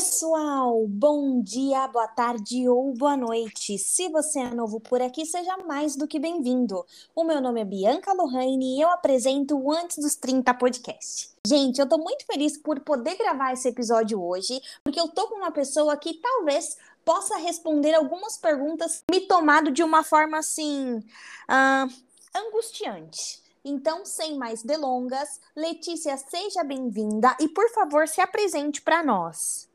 pessoal! 0.00 0.86
Bom 0.88 1.42
dia, 1.42 1.86
boa 1.88 2.08
tarde 2.08 2.66
ou 2.66 2.94
boa 2.94 3.18
noite. 3.18 3.76
Se 3.76 4.08
você 4.08 4.40
é 4.40 4.54
novo 4.54 4.80
por 4.80 5.02
aqui, 5.02 5.26
seja 5.26 5.58
mais 5.58 5.94
do 5.94 6.08
que 6.08 6.18
bem-vindo. 6.18 6.86
O 7.14 7.22
meu 7.22 7.38
nome 7.38 7.60
é 7.60 7.66
Bianca 7.66 8.14
Lohane 8.14 8.78
e 8.78 8.80
eu 8.80 8.88
apresento 8.88 9.58
o 9.58 9.70
Antes 9.70 9.98
dos 9.98 10.16
30 10.16 10.54
podcast. 10.54 11.28
Gente, 11.46 11.80
eu 11.80 11.86
tô 11.86 11.98
muito 11.98 12.24
feliz 12.24 12.56
por 12.56 12.80
poder 12.80 13.14
gravar 13.16 13.52
esse 13.52 13.68
episódio 13.68 14.24
hoje, 14.24 14.58
porque 14.82 14.98
eu 14.98 15.08
tô 15.08 15.28
com 15.28 15.34
uma 15.34 15.50
pessoa 15.50 15.94
que 15.98 16.14
talvez 16.14 16.78
possa 17.04 17.36
responder 17.36 17.92
algumas 17.92 18.38
perguntas 18.38 19.04
me 19.10 19.20
tomado 19.20 19.70
de 19.70 19.82
uma 19.82 20.02
forma 20.02 20.38
assim. 20.38 20.96
Uh, 20.96 21.92
angustiante. 22.34 23.42
Então, 23.62 24.06
sem 24.06 24.38
mais 24.38 24.62
delongas, 24.62 25.38
Letícia, 25.54 26.16
seja 26.16 26.64
bem-vinda 26.64 27.36
e, 27.38 27.50
por 27.50 27.68
favor, 27.74 28.08
se 28.08 28.22
apresente 28.22 28.80
para 28.80 29.04
nós. 29.04 29.68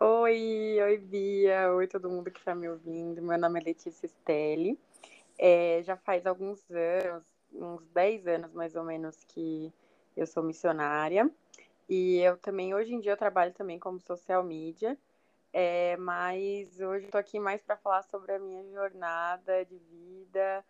Oi, 0.00 0.78
oi 0.82 0.98
Bia, 0.98 1.72
oi 1.72 1.86
todo 1.86 2.10
mundo 2.10 2.28
que 2.30 2.40
está 2.40 2.52
me 2.52 2.68
ouvindo. 2.68 3.22
Meu 3.22 3.38
nome 3.38 3.60
é 3.60 3.64
Letícia 3.64 4.08
Stelli. 4.08 4.76
É, 5.38 5.82
já 5.84 5.96
faz 5.96 6.26
alguns 6.26 6.68
anos, 6.70 7.24
uns 7.52 7.86
10 7.90 8.26
anos 8.26 8.52
mais 8.52 8.74
ou 8.74 8.84
menos, 8.84 9.22
que 9.24 9.72
eu 10.16 10.26
sou 10.26 10.42
missionária. 10.42 11.30
E 11.88 12.18
eu 12.18 12.36
também, 12.38 12.74
hoje 12.74 12.92
em 12.94 13.00
dia, 13.00 13.12
eu 13.12 13.16
trabalho 13.16 13.54
também 13.54 13.78
como 13.78 14.00
social 14.00 14.42
media. 14.44 14.98
É, 15.52 15.96
mas 15.98 16.80
hoje 16.80 17.06
estou 17.06 17.20
aqui 17.20 17.40
mais 17.40 17.62
para 17.62 17.76
falar 17.76 18.02
sobre 18.04 18.32
a 18.34 18.40
minha 18.40 18.64
jornada 18.72 19.64
de 19.64 19.78
vida 19.78 20.64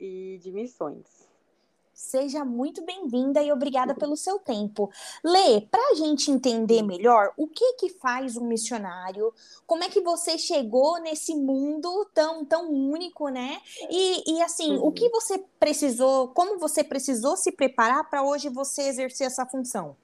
e 0.00 0.38
de 0.42 0.52
missões. 0.52 1.29
Seja 2.00 2.46
muito 2.46 2.82
bem-vinda 2.82 3.42
e 3.42 3.52
obrigada 3.52 3.94
pelo 3.94 4.16
seu 4.16 4.38
tempo. 4.38 4.90
Lê, 5.22 5.60
para 5.60 5.90
a 5.90 5.94
gente 5.94 6.30
entender 6.30 6.82
melhor, 6.82 7.30
o 7.36 7.46
que 7.46 7.74
que 7.74 7.90
faz 7.90 8.38
um 8.38 8.46
missionário? 8.46 9.32
Como 9.66 9.84
é 9.84 9.88
que 9.90 10.00
você 10.00 10.38
chegou 10.38 10.98
nesse 10.98 11.36
mundo 11.36 12.10
tão 12.14 12.42
tão 12.42 12.72
único, 12.72 13.28
né? 13.28 13.60
E, 13.90 14.34
e 14.34 14.42
assim, 14.42 14.78
uhum. 14.78 14.86
o 14.86 14.92
que 14.92 15.10
você 15.10 15.44
precisou, 15.60 16.28
como 16.28 16.58
você 16.58 16.82
precisou 16.82 17.36
se 17.36 17.52
preparar 17.52 18.08
para 18.08 18.22
hoje 18.22 18.48
você 18.48 18.88
exercer 18.88 19.26
essa 19.26 19.44
função? 19.44 19.94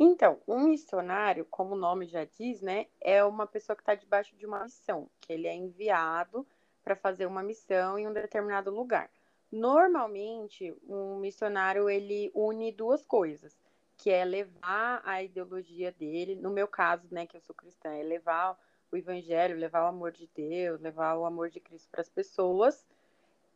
Então, 0.00 0.38
um 0.48 0.68
missionário, 0.68 1.46
como 1.50 1.74
o 1.74 1.78
nome 1.78 2.06
já 2.06 2.24
diz, 2.24 2.62
né, 2.62 2.86
é 3.00 3.22
uma 3.22 3.46
pessoa 3.46 3.76
que 3.76 3.82
está 3.82 3.94
debaixo 3.94 4.34
de 4.34 4.46
uma 4.46 4.64
missão, 4.64 5.06
que 5.20 5.34
ele 5.34 5.46
é 5.46 5.54
enviado 5.54 6.46
para 6.82 6.96
fazer 6.96 7.26
uma 7.26 7.42
missão 7.42 7.98
em 7.98 8.08
um 8.08 8.12
determinado 8.12 8.70
lugar. 8.70 9.10
Normalmente, 9.56 10.76
um 10.86 11.16
missionário 11.16 11.88
ele 11.88 12.30
une 12.34 12.70
duas 12.70 13.06
coisas, 13.06 13.58
que 13.96 14.10
é 14.10 14.22
levar 14.22 15.00
a 15.02 15.22
ideologia 15.22 15.90
dele, 15.90 16.34
no 16.36 16.50
meu 16.50 16.68
caso, 16.68 17.08
né, 17.10 17.26
que 17.26 17.38
eu 17.38 17.40
sou 17.40 17.54
cristã, 17.54 17.88
é 17.94 18.02
levar 18.02 18.58
o 18.92 18.96
evangelho, 18.98 19.56
levar 19.56 19.84
o 19.84 19.88
amor 19.88 20.12
de 20.12 20.28
Deus, 20.36 20.78
levar 20.78 21.16
o 21.16 21.24
amor 21.24 21.48
de 21.48 21.58
Cristo 21.58 21.88
para 21.90 22.02
as 22.02 22.08
pessoas, 22.10 22.84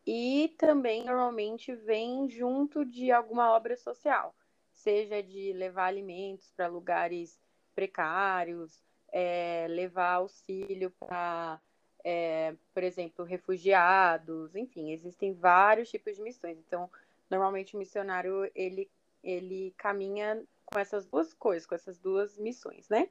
e 0.06 0.54
também 0.56 1.04
normalmente 1.04 1.74
vem 1.74 2.30
junto 2.30 2.82
de 2.82 3.12
alguma 3.12 3.52
obra 3.54 3.76
social, 3.76 4.34
seja 4.72 5.22
de 5.22 5.52
levar 5.52 5.84
alimentos 5.84 6.50
para 6.56 6.66
lugares 6.66 7.38
precários, 7.74 8.82
é, 9.12 9.66
levar 9.68 10.14
auxílio 10.14 10.90
para 10.92 11.60
é, 12.04 12.54
por 12.72 12.82
exemplo, 12.82 13.24
refugiados, 13.24 14.54
enfim, 14.54 14.92
existem 14.92 15.32
vários 15.32 15.90
tipos 15.90 16.16
de 16.16 16.22
missões. 16.22 16.58
Então, 16.58 16.90
normalmente 17.28 17.74
o 17.74 17.78
missionário 17.78 18.50
ele, 18.54 18.90
ele 19.22 19.74
caminha 19.76 20.42
com 20.64 20.78
essas 20.78 21.06
duas 21.06 21.34
coisas, 21.34 21.66
com 21.66 21.74
essas 21.74 21.98
duas 21.98 22.38
missões, 22.38 22.88
né? 22.88 23.08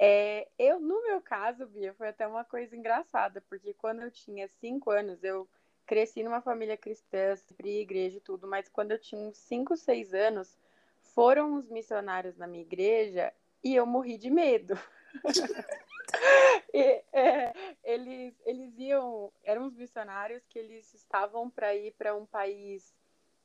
É, 0.00 0.46
eu, 0.58 0.78
no 0.78 1.02
meu 1.02 1.20
caso, 1.20 1.66
Bia, 1.66 1.92
foi 1.94 2.08
até 2.08 2.26
uma 2.26 2.44
coisa 2.44 2.76
engraçada, 2.76 3.42
porque 3.48 3.74
quando 3.74 4.02
eu 4.02 4.10
tinha 4.10 4.46
cinco 4.60 4.90
anos, 4.90 5.24
eu 5.24 5.48
cresci 5.84 6.22
numa 6.22 6.40
família 6.40 6.76
cristã, 6.76 7.34
sempre 7.34 7.80
igreja 7.80 8.18
e 8.18 8.20
tudo, 8.20 8.46
mas 8.46 8.68
quando 8.68 8.92
eu 8.92 8.98
tinha 8.98 9.20
uns 9.20 9.38
cinco, 9.38 9.76
seis 9.76 10.14
anos, 10.14 10.56
foram 11.02 11.54
os 11.54 11.68
missionários 11.68 12.36
na 12.36 12.46
minha 12.46 12.62
igreja 12.62 13.32
e 13.64 13.74
eu 13.74 13.84
morri 13.86 14.18
de 14.18 14.30
medo. 14.30 14.78
e, 16.72 17.04
é, 17.12 17.52
eles, 17.82 18.34
eles 18.44 18.78
iam, 18.78 19.32
eram 19.42 19.66
os 19.66 19.74
missionários 19.74 20.44
que 20.46 20.58
eles 20.58 20.92
estavam 20.94 21.48
para 21.48 21.74
ir 21.74 21.92
para 21.92 22.14
um 22.14 22.26
país, 22.26 22.94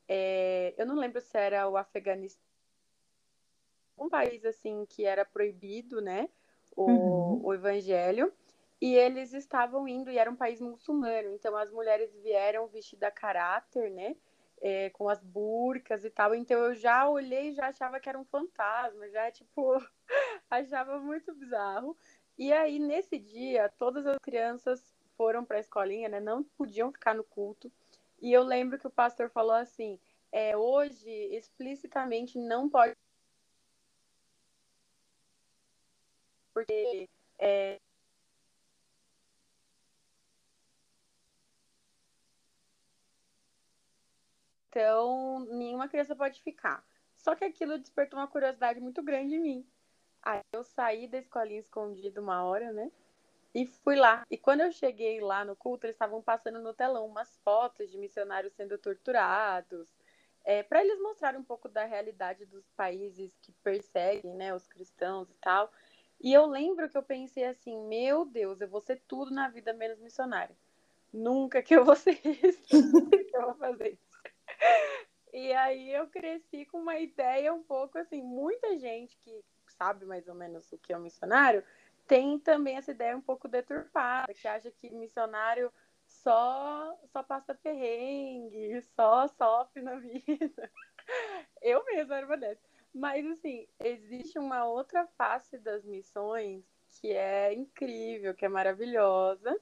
é, 0.07 0.73
eu 0.77 0.85
não 0.85 0.95
lembro 0.95 1.21
se 1.21 1.37
era 1.37 1.67
o 1.67 1.77
Afeganistão, 1.77 2.43
um 3.97 4.09
país 4.09 4.43
assim 4.45 4.85
que 4.87 5.05
era 5.05 5.23
proibido, 5.23 6.01
né, 6.01 6.29
o, 6.75 6.89
uhum. 6.89 7.45
o 7.45 7.53
evangelho, 7.53 8.33
e 8.81 8.95
eles 8.95 9.33
estavam 9.33 9.87
indo 9.87 10.11
e 10.11 10.17
era 10.17 10.29
um 10.29 10.35
país 10.35 10.59
muçulmano, 10.59 11.29
então 11.29 11.55
as 11.55 11.71
mulheres 11.71 12.13
vieram 12.15 12.67
vestidas 12.67 13.07
a 13.07 13.11
caráter, 13.11 13.89
né, 13.91 14.15
é, 14.63 14.89
com 14.91 15.09
as 15.09 15.21
burcas 15.21 16.05
e 16.05 16.09
tal. 16.09 16.33
Então 16.33 16.57
eu 16.57 16.73
já 16.73 17.07
olhei 17.07 17.49
e 17.49 17.53
já 17.53 17.67
achava 17.67 17.99
que 17.99 18.07
era 18.07 18.17
um 18.17 18.23
fantasma, 18.23 19.09
já 19.09 19.29
tipo, 19.29 19.73
achava 20.49 20.97
muito 20.99 21.33
bizarro. 21.35 21.97
E 22.37 22.51
aí, 22.51 22.79
nesse 22.79 23.17
dia, 23.19 23.69
todas 23.77 24.05
as 24.05 24.17
crianças 24.19 24.93
foram 25.17 25.45
para 25.45 25.57
a 25.57 25.59
escolinha, 25.59 26.09
né? 26.09 26.19
Não 26.19 26.43
podiam 26.43 26.91
ficar 26.91 27.13
no 27.15 27.23
culto. 27.23 27.71
E 28.21 28.31
eu 28.33 28.43
lembro 28.43 28.79
que 28.79 28.87
o 28.87 28.91
pastor 28.91 29.29
falou 29.29 29.53
assim: 29.55 29.99
é, 30.31 30.55
hoje, 30.57 31.09
explicitamente, 31.35 32.37
não 32.39 32.69
pode. 32.69 32.95
Porque 36.53 37.09
é, 37.39 37.79
Então, 44.69 45.41
nenhuma 45.51 45.87
criança 45.87 46.15
pode 46.15 46.41
ficar. 46.41 46.83
Só 47.15 47.35
que 47.35 47.45
aquilo 47.45 47.77
despertou 47.77 48.17
uma 48.19 48.27
curiosidade 48.27 48.79
muito 48.79 49.03
grande 49.03 49.35
em 49.35 49.39
mim. 49.39 49.67
Aí 50.23 50.41
eu 50.53 50.63
saí 50.63 51.07
da 51.07 51.17
escolinha 51.17 51.59
escondida 51.59 52.21
uma 52.21 52.43
hora, 52.43 52.71
né? 52.71 52.89
E 53.53 53.67
fui 53.67 53.95
lá. 53.95 54.25
E 54.31 54.37
quando 54.37 54.61
eu 54.61 54.71
cheguei 54.71 55.19
lá 55.19 55.43
no 55.45 55.55
culto, 55.55 55.85
eles 55.85 55.95
estavam 55.95 56.21
passando 56.21 56.59
no 56.59 56.73
telão 56.73 57.05
umas 57.05 57.37
fotos 57.43 57.91
de 57.91 57.97
missionários 57.97 58.53
sendo 58.53 58.77
torturados, 58.77 59.87
é, 60.45 60.63
para 60.63 60.83
eles 60.83 60.99
mostrarem 60.99 61.39
um 61.39 61.43
pouco 61.43 61.69
da 61.69 61.85
realidade 61.85 62.45
dos 62.45 62.69
países 62.71 63.37
que 63.41 63.51
perseguem, 63.63 64.33
né, 64.33 64.53
os 64.55 64.65
cristãos 64.65 65.29
e 65.29 65.35
tal. 65.35 65.71
E 66.19 66.33
eu 66.33 66.45
lembro 66.45 66.89
que 66.89 66.97
eu 66.97 67.03
pensei 67.03 67.43
assim, 67.45 67.77
meu 67.87 68.25
Deus, 68.25 68.61
eu 68.61 68.67
vou 68.67 68.81
ser 68.81 69.01
tudo 69.07 69.31
na 69.31 69.49
vida 69.49 69.73
menos 69.73 69.99
missionária. 69.99 70.55
Nunca 71.11 71.61
que 71.61 71.75
eu 71.75 71.85
vou 71.85 71.95
ser 71.95 72.19
isso, 72.25 72.69
nunca 72.91 73.23
que 73.23 73.37
eu 73.37 73.41
vou 73.43 73.55
fazer 73.55 73.93
isso. 73.93 74.13
E 75.33 75.51
aí 75.53 75.91
eu 75.91 76.07
cresci 76.07 76.65
com 76.65 76.79
uma 76.79 76.97
ideia 76.97 77.53
um 77.53 77.63
pouco 77.63 77.97
assim, 77.97 78.21
muita 78.21 78.77
gente 78.77 79.17
que 79.17 79.43
sabe 79.77 80.05
mais 80.05 80.27
ou 80.27 80.35
menos 80.35 80.71
o 80.71 80.77
que 80.77 80.93
é 80.93 80.97
um 80.97 81.01
missionário, 81.01 81.63
tem 82.07 82.39
também 82.39 82.77
essa 82.77 82.91
ideia 82.91 83.15
um 83.15 83.21
pouco 83.21 83.47
deturpada, 83.47 84.33
que 84.33 84.47
acha 84.47 84.71
que 84.71 84.89
missionário 84.89 85.71
só 86.05 86.97
só 87.11 87.23
passa 87.23 87.55
perrengue, 87.55 88.81
só 88.95 89.27
sofre 89.27 89.81
na 89.81 89.95
vida. 89.95 90.71
Eu 91.61 91.83
mesma 91.85 92.17
era 92.17 92.25
uma 92.25 92.37
dessas. 92.37 92.63
Mas 92.93 93.25
assim, 93.25 93.67
existe 93.79 94.37
uma 94.37 94.65
outra 94.65 95.07
face 95.17 95.57
das 95.57 95.83
missões 95.83 96.63
que 97.01 97.11
é 97.11 97.53
incrível, 97.53 98.35
que 98.35 98.45
é 98.45 98.49
maravilhosa. 98.49 99.59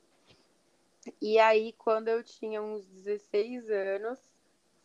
E 1.21 1.39
aí, 1.39 1.73
quando 1.73 2.09
eu 2.09 2.23
tinha 2.23 2.61
uns 2.61 2.85
16 2.87 3.69
anos, 3.69 4.30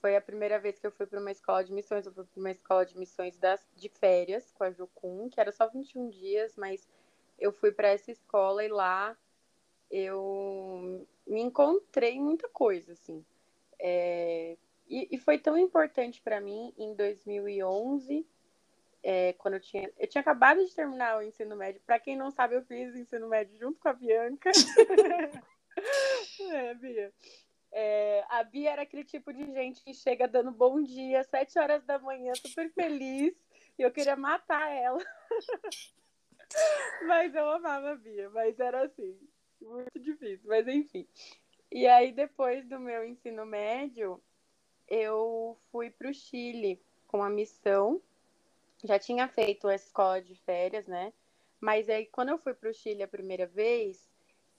foi 0.01 0.17
a 0.17 0.21
primeira 0.21 0.59
vez 0.59 0.79
que 0.79 0.87
eu 0.87 0.93
fui 0.93 1.07
para 1.07 1.21
uma 1.21 1.31
escola 1.31 1.65
de 1.65 1.73
missões. 1.73 2.07
Eu 2.07 2.13
fui 2.13 2.25
para 2.25 2.41
uma 2.41 2.51
escola 2.51 2.85
de 2.85 2.97
missões 2.99 3.37
das, 3.39 3.67
de 3.75 3.89
férias 3.89 4.53
com 4.53 4.65
a 4.65 4.71
Jocum, 4.71 5.29
que 5.29 5.41
era 5.41 5.53
só 5.53 5.69
21 5.69 6.09
dias, 6.11 6.57
mas 6.57 6.89
eu 7.39 7.53
fui 7.53 7.73
para 7.73 7.89
essa 7.89 8.11
escola 8.11 8.65
e 8.65 8.69
lá 8.69 9.17
eu 9.91 11.07
me 11.27 11.41
encontrei 11.41 12.13
em 12.13 12.23
muita 12.23 12.49
coisa, 12.49 12.93
assim. 12.93 13.25
É, 13.79 14.57
e, 14.89 15.09
e, 15.11 15.19
foi 15.19 15.39
tão 15.39 15.59
importante 15.59 16.21
para 16.23 16.41
mim 16.41 16.73
em 16.79 16.95
2011, 16.95 18.27
é, 19.03 19.33
quando 19.35 19.55
eu 19.55 19.61
tinha, 19.61 19.91
eu 19.99 20.09
tinha 20.09 20.21
acabado 20.21 20.65
de 20.65 20.75
terminar 20.75 21.19
o 21.19 21.23
ensino 21.23 21.57
médio. 21.57 21.81
Para 21.85 21.99
quem 21.99 22.17
não 22.17 22.31
sabe, 22.31 22.57
eu 22.57 22.63
fiz 22.63 22.95
o 22.95 22.99
ensino 22.99 23.29
médio 23.29 23.57
junto 23.59 23.79
com 23.79 23.89
a 23.89 23.93
Bianca. 23.93 24.51
é, 26.53 26.75
Bia. 26.75 27.13
É, 27.79 28.25
a 28.31 28.43
Bia 28.43 28.71
era 28.71 28.83
aquele 28.83 29.05
tipo 29.05 29.31
de 29.35 29.53
gente 29.53 29.85
que 29.85 29.93
chega 29.93 30.27
dando 30.27 30.51
bom 30.51 30.83
dia, 30.83 31.23
sete 31.25 31.59
horas 31.59 31.85
da 31.85 31.99
manhã, 31.99 32.33
super 32.35 32.73
feliz, 32.73 33.35
e 33.79 33.83
eu 33.83 33.91
queria 33.91 34.17
matar 34.17 34.67
ela. 34.73 34.99
mas 37.07 37.35
eu 37.35 37.51
amava 37.51 37.91
a 37.91 37.95
Bia, 37.95 38.31
mas 38.31 38.59
era 38.59 38.87
assim, 38.87 39.15
muito 39.61 40.01
difícil, 40.01 40.49
mas 40.49 40.67
enfim. 40.67 41.07
E 41.71 41.87
aí, 41.87 42.13
depois 42.13 42.67
do 42.67 42.81
meu 42.81 43.05
ensino 43.05 43.45
médio, 43.45 44.23
eu 44.89 45.59
fui 45.71 45.91
para 45.91 46.09
o 46.09 46.15
Chile 46.15 46.81
com 47.07 47.23
a 47.23 47.29
missão. 47.29 48.01
Já 48.85 48.99
tinha 48.99 49.29
feito 49.29 49.69
a 49.69 49.75
escola 49.75 50.23
de 50.23 50.35
férias, 50.35 50.87
né? 50.87 51.13
Mas 51.61 51.91
aí, 51.91 52.07
quando 52.07 52.31
eu 52.31 52.39
fui 52.39 52.55
para 52.55 52.71
o 52.71 52.75
Chile 52.75 53.03
a 53.03 53.09
primeira 53.09 53.47
vez, 53.47 54.09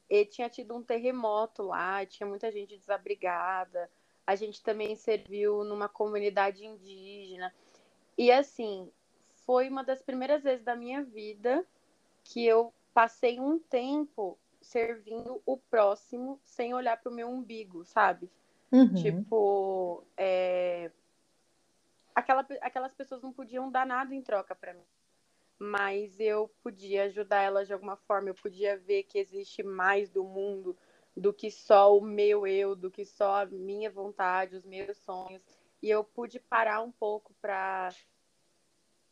e 0.10 0.26
tinha 0.26 0.50
tido 0.50 0.76
um 0.76 0.84
terremoto 0.84 1.64
lá, 1.64 2.06
tinha 2.06 2.28
muita 2.28 2.52
gente 2.52 2.78
desabrigada. 2.78 3.90
A 4.26 4.36
gente 4.36 4.62
também 4.62 4.96
serviu 4.96 5.64
numa 5.64 5.90
comunidade 5.90 6.66
indígena. 6.66 7.54
E 8.18 8.32
assim, 8.32 8.90
foi 9.46 9.70
uma 9.70 9.84
das 9.84 10.02
primeiras 10.02 10.44
vezes 10.44 10.64
da 10.64 10.76
minha 10.76 11.04
vida 11.04 11.66
que 12.24 12.46
eu 12.46 12.74
passei 12.94 13.40
um 13.40 13.60
tempo 13.60 14.38
servindo 14.62 15.42
o 15.46 15.58
próximo 15.58 16.40
sem 16.44 16.74
olhar 16.74 16.98
para 16.98 17.12
o 17.12 17.16
meu 17.16 17.30
umbigo, 17.30 17.86
sabe? 17.86 18.30
Uhum. 18.72 18.94
Tipo, 18.96 20.04
é... 20.18 20.92
Aquela, 22.14 22.46
aquelas 22.62 22.94
pessoas 22.94 23.22
não 23.22 23.32
podiam 23.32 23.70
dar 23.70 23.86
nada 23.86 24.14
em 24.14 24.22
troca 24.22 24.56
para 24.56 24.74
mim 24.74 24.84
mas 25.60 26.20
eu 26.20 26.50
podia 26.62 27.04
ajudar 27.04 27.42
ela 27.42 27.66
de 27.66 27.74
alguma 27.74 27.96
forma, 27.96 28.30
eu 28.30 28.36
podia 28.36 28.78
ver 28.78 29.04
que 29.04 29.18
existe 29.18 29.64
mais 29.64 30.10
do 30.10 30.24
mundo 30.24 30.78
do 31.16 31.34
que 31.34 31.50
só 31.50 31.98
o 31.98 32.02
meu 32.02 32.46
eu, 32.46 32.76
do 32.76 32.92
que 32.92 33.04
só 33.04 33.42
a 33.42 33.46
minha 33.46 33.90
vontade, 33.90 34.56
os 34.56 34.64
meus 34.64 34.98
sonhos. 34.98 35.44
E 35.82 35.90
eu 35.90 36.04
pude 36.04 36.40
parar 36.40 36.82
um 36.82 36.92
pouco 36.92 37.34
para 37.42 37.90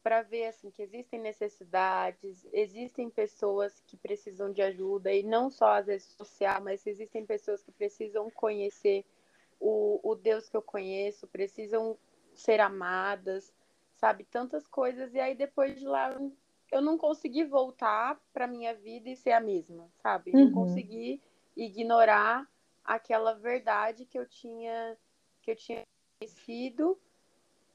para 0.04 0.22
ver 0.22 0.46
assim 0.46 0.70
que 0.70 0.84
existem 0.84 1.20
necessidades, 1.20 2.48
existem 2.54 3.10
pessoas 3.10 3.82
que 3.88 3.98
precisam 3.98 4.52
de 4.52 4.62
ajuda 4.62 5.12
e 5.12 5.24
não 5.24 5.50
só 5.50 5.80
às 5.80 5.88
vezes 5.88 6.10
social, 6.10 6.62
mas 6.62 6.86
existem 6.86 7.26
pessoas 7.26 7.64
que 7.64 7.72
precisam 7.72 8.30
conhecer 8.30 9.04
o, 9.60 10.00
o 10.04 10.14
Deus 10.14 10.48
que 10.48 10.56
eu 10.56 10.62
conheço, 10.62 11.26
precisam 11.26 11.98
ser 12.36 12.60
amadas, 12.60 13.52
sabe? 14.06 14.24
Tantas 14.26 14.68
coisas. 14.68 15.16
E 15.16 15.20
aí 15.20 15.34
depois 15.34 15.80
de 15.80 15.86
lá 15.86 16.16
eu 16.72 16.82
não 16.82 16.96
consegui 16.96 17.44
voltar 17.44 18.20
para 18.32 18.46
minha 18.46 18.76
vida 18.76 19.10
e 19.10 19.16
ser 19.16 19.32
a 19.32 19.40
mesma, 19.40 19.90
sabe? 20.04 20.32
Uhum. 20.32 20.46
Não 20.46 20.52
consegui 20.52 21.20
ignorar 21.58 22.48
aquela 22.84 23.34
verdade 23.34 24.06
que 24.06 24.18
eu 24.18 24.28
tinha 24.28 24.96
que 25.42 25.52
eu 25.52 25.56
tinha 25.56 25.84
conhecido. 26.20 27.00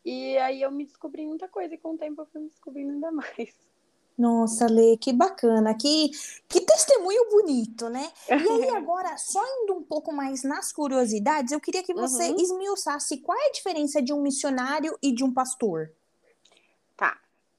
E 0.04 0.38
aí 0.38 0.62
eu 0.62 0.70
me 0.70 0.84
descobri 0.84 1.26
muita 1.26 1.48
coisa 1.48 1.74
e 1.74 1.78
com 1.78 1.94
o 1.94 1.98
tempo 1.98 2.22
eu 2.22 2.26
fui 2.26 2.40
me 2.40 2.48
descobrindo 2.48 2.92
ainda 2.92 3.10
mais. 3.10 3.68
Nossa, 4.16 4.66
Lê, 4.66 4.98
que 4.98 5.12
bacana, 5.12 5.74
que, 5.74 6.10
que 6.46 6.60
testemunho 6.60 7.30
bonito, 7.30 7.88
né? 7.88 8.12
E 8.28 8.32
aí, 8.32 8.68
agora, 8.76 9.16
só 9.16 9.42
indo 9.62 9.74
um 9.74 9.82
pouco 9.82 10.12
mais 10.12 10.42
nas 10.42 10.72
curiosidades, 10.72 11.52
eu 11.52 11.60
queria 11.60 11.82
que 11.82 11.94
você 11.94 12.28
uhum. 12.28 12.36
esmiuçasse 12.36 13.18
qual 13.18 13.38
é 13.38 13.46
a 13.46 13.52
diferença 13.52 14.02
de 14.02 14.12
um 14.12 14.20
missionário 14.20 14.96
e 15.02 15.10
de 15.12 15.24
um 15.24 15.32
pastor. 15.32 15.90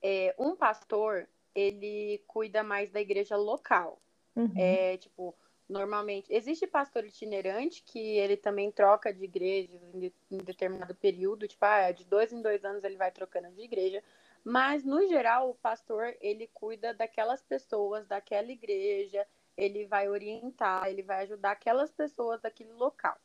É, 0.01 0.33
um 0.37 0.55
pastor, 0.55 1.27
ele 1.53 2.23
cuida 2.27 2.63
mais 2.63 2.89
da 2.91 2.99
igreja 2.99 3.35
local. 3.35 4.01
Uhum. 4.35 4.53
É, 4.55 4.97
tipo, 4.97 5.35
normalmente. 5.71 6.31
Existe 6.33 6.67
pastor 6.67 7.05
itinerante 7.05 7.83
que 7.83 7.99
ele 8.17 8.37
também 8.37 8.71
troca 8.71 9.13
de 9.13 9.23
igreja 9.23 9.69
em, 9.93 10.37
determinado 10.37 10.93
período, 10.95 11.47
tipo, 11.47 11.63
ah, 11.65 11.91
de 11.91 12.05
dois 12.05 12.31
em 12.31 12.41
dois 12.41 12.63
anos 12.65 12.83
ele 12.83 12.97
vai 12.97 13.11
trocando 13.11 13.51
de 13.51 13.61
igreja. 13.61 14.03
Mas, 14.43 14.83
no 14.83 15.07
geral, 15.07 15.51
o 15.51 15.55
pastor, 15.55 16.15
ele 16.19 16.49
cuida 16.53 16.93
daquelas 16.93 17.41
pessoas, 17.43 18.07
daquela 18.07 18.51
igreja, 18.51 19.25
ele 19.55 19.85
vai 19.85 20.09
orientar, 20.09 20.87
ele 20.87 21.03
vai 21.03 21.23
ajudar 21.23 21.51
aquelas 21.51 21.91
pessoas 21.91 22.41
daquele 22.41 22.73
local. 22.73 23.15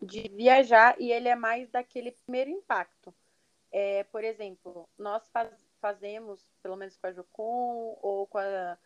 De 0.00 0.28
viajar 0.28 0.94
e 1.00 1.10
ele 1.10 1.28
é 1.28 1.34
mais 1.34 1.68
daquele 1.70 2.12
primeiro 2.12 2.50
impacto. 2.50 3.14
É, 3.72 4.04
por 4.04 4.22
exemplo, 4.22 4.88
nós 4.98 5.28
faz, 5.30 5.50
fazemos, 5.80 6.46
pelo 6.62 6.76
menos 6.76 6.96
com 6.96 7.06
a 7.06 7.12
Jocum 7.12 7.96
ou 8.00 8.26
com, 8.26 8.38
a, 8.38 8.78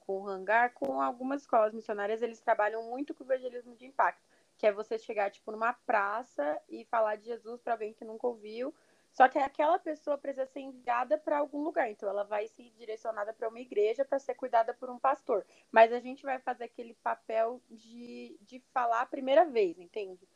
com 0.00 0.22
o 0.22 0.28
Hangar, 0.28 0.72
com 0.72 1.00
algumas 1.00 1.42
escolas 1.42 1.74
missionárias, 1.74 2.22
eles 2.22 2.40
trabalham 2.40 2.82
muito 2.84 3.14
com 3.14 3.22
o 3.22 3.26
evangelismo 3.26 3.76
de 3.76 3.86
impacto, 3.86 4.26
que 4.56 4.66
é 4.66 4.72
você 4.72 4.98
chegar 4.98 5.30
tipo 5.30 5.52
numa 5.52 5.72
praça 5.72 6.60
e 6.68 6.84
falar 6.86 7.16
de 7.16 7.26
Jesus 7.26 7.60
para 7.60 7.74
alguém 7.74 7.92
que 7.92 8.04
nunca 8.04 8.26
ouviu. 8.26 8.74
Só 9.14 9.28
que 9.28 9.38
aquela 9.38 9.78
pessoa 9.78 10.18
precisa 10.18 10.44
ser 10.44 10.60
enviada 10.60 11.16
para 11.16 11.38
algum 11.38 11.62
lugar, 11.62 11.90
então 11.90 12.08
ela 12.08 12.24
vai 12.24 12.46
ser 12.48 12.70
direcionada 12.76 13.32
para 13.32 13.48
uma 13.48 13.60
igreja 13.60 14.04
para 14.04 14.18
ser 14.18 14.34
cuidada 14.34 14.74
por 14.74 14.90
um 14.90 14.98
pastor. 14.98 15.46
Mas 15.72 15.90
a 15.92 16.00
gente 16.00 16.22
vai 16.22 16.38
fazer 16.38 16.64
aquele 16.64 16.94
papel 16.94 17.62
de, 17.70 18.36
de 18.42 18.60
falar 18.72 19.00
a 19.00 19.06
primeira 19.06 19.46
vez, 19.46 19.78
entende? 19.78 20.28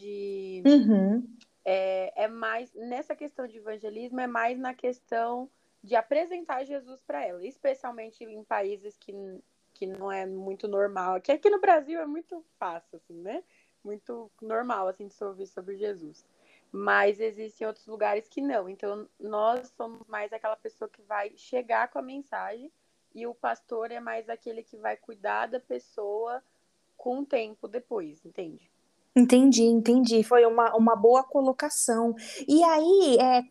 de 0.00 0.62
uhum. 0.66 1.28
é, 1.62 2.24
é 2.24 2.26
mais 2.28 2.72
nessa 2.72 3.14
questão 3.14 3.46
de 3.46 3.58
evangelismo 3.58 4.18
é 4.18 4.26
mais 4.26 4.58
na 4.58 4.72
questão 4.72 5.50
de 5.82 5.94
apresentar 5.94 6.64
Jesus 6.64 7.02
para 7.02 7.24
ela, 7.24 7.44
especialmente 7.44 8.24
em 8.24 8.42
países 8.44 8.96
que, 8.96 9.12
que 9.74 9.86
não 9.86 10.10
é 10.10 10.26
muito 10.26 10.66
normal. 10.66 11.20
Que 11.20 11.32
aqui 11.32 11.48
no 11.48 11.60
Brasil 11.60 12.00
é 12.00 12.06
muito 12.06 12.44
fácil, 12.58 12.96
assim, 12.96 13.18
né? 13.20 13.42
Muito 13.82 14.30
normal, 14.42 14.88
assim, 14.88 15.06
de 15.06 15.14
se 15.14 15.24
ouvir 15.24 15.46
sobre 15.46 15.76
Jesus. 15.76 16.24
Mas 16.72 17.18
existem 17.18 17.66
outros 17.66 17.86
lugares 17.86 18.28
que 18.28 18.40
não. 18.40 18.68
Então, 18.68 19.08
nós 19.18 19.72
somos 19.76 20.06
mais 20.06 20.32
aquela 20.32 20.56
pessoa 20.56 20.88
que 20.88 21.02
vai 21.02 21.32
chegar 21.36 21.88
com 21.88 21.98
a 21.98 22.02
mensagem 22.02 22.70
e 23.14 23.26
o 23.26 23.34
pastor 23.34 23.90
é 23.90 23.98
mais 23.98 24.28
aquele 24.28 24.62
que 24.62 24.76
vai 24.76 24.96
cuidar 24.96 25.46
da 25.46 25.58
pessoa 25.58 26.42
com 26.96 27.20
o 27.20 27.26
tempo 27.26 27.66
depois, 27.66 28.24
entende? 28.24 28.70
Entendi, 29.16 29.64
entendi. 29.64 30.22
Foi 30.22 30.46
uma, 30.46 30.74
uma 30.76 30.94
boa 30.94 31.24
colocação. 31.24 32.14
E 32.46 32.62
aí, 32.62 33.16
é, 33.18 33.42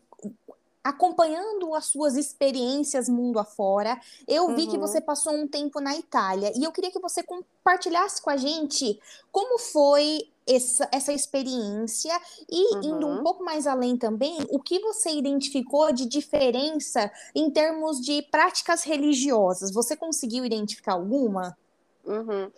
acompanhando 0.90 1.74
as 1.74 1.86
suas 1.86 2.16
experiências 2.16 3.08
mundo 3.08 3.40
afora, 3.40 4.00
eu 4.28 4.56
vi 4.56 4.68
que 4.68 4.76
uhum. 4.76 4.82
você 4.82 5.00
passou 5.00 5.34
um 5.34 5.48
tempo 5.48 5.80
na 5.80 5.96
Itália 5.96 6.52
e 6.56 6.64
eu 6.64 6.72
queria 6.72 6.92
que 6.92 7.00
você 7.00 7.24
compartilhasse 7.24 8.22
com 8.22 8.30
a 8.30 8.38
gente 8.38 9.00
como 9.32 9.60
foi 9.60 10.28
essa, 10.48 10.90
essa 10.92 11.14
experiência 11.14 12.12
e 12.50 12.76
uhum. 12.76 12.82
indo 12.84 13.08
um 13.08 13.18
uhum. 13.18 13.24
pouco 13.24 13.44
mais 13.44 13.68
além 13.68 13.96
também, 13.96 14.40
o 14.50 14.60
que 14.60 14.80
você 14.80 15.12
identificou 15.12 15.92
de 15.92 16.08
diferença 16.08 17.12
em 17.36 17.52
termos 17.52 18.02
de 18.02 18.24
práticas 18.24 18.84
religiosas? 18.84 19.72
Você 19.72 19.96
conseguiu 19.96 20.44
identificar 20.44 20.94
alguma? 20.94 21.56
Uhum. 22.04 22.52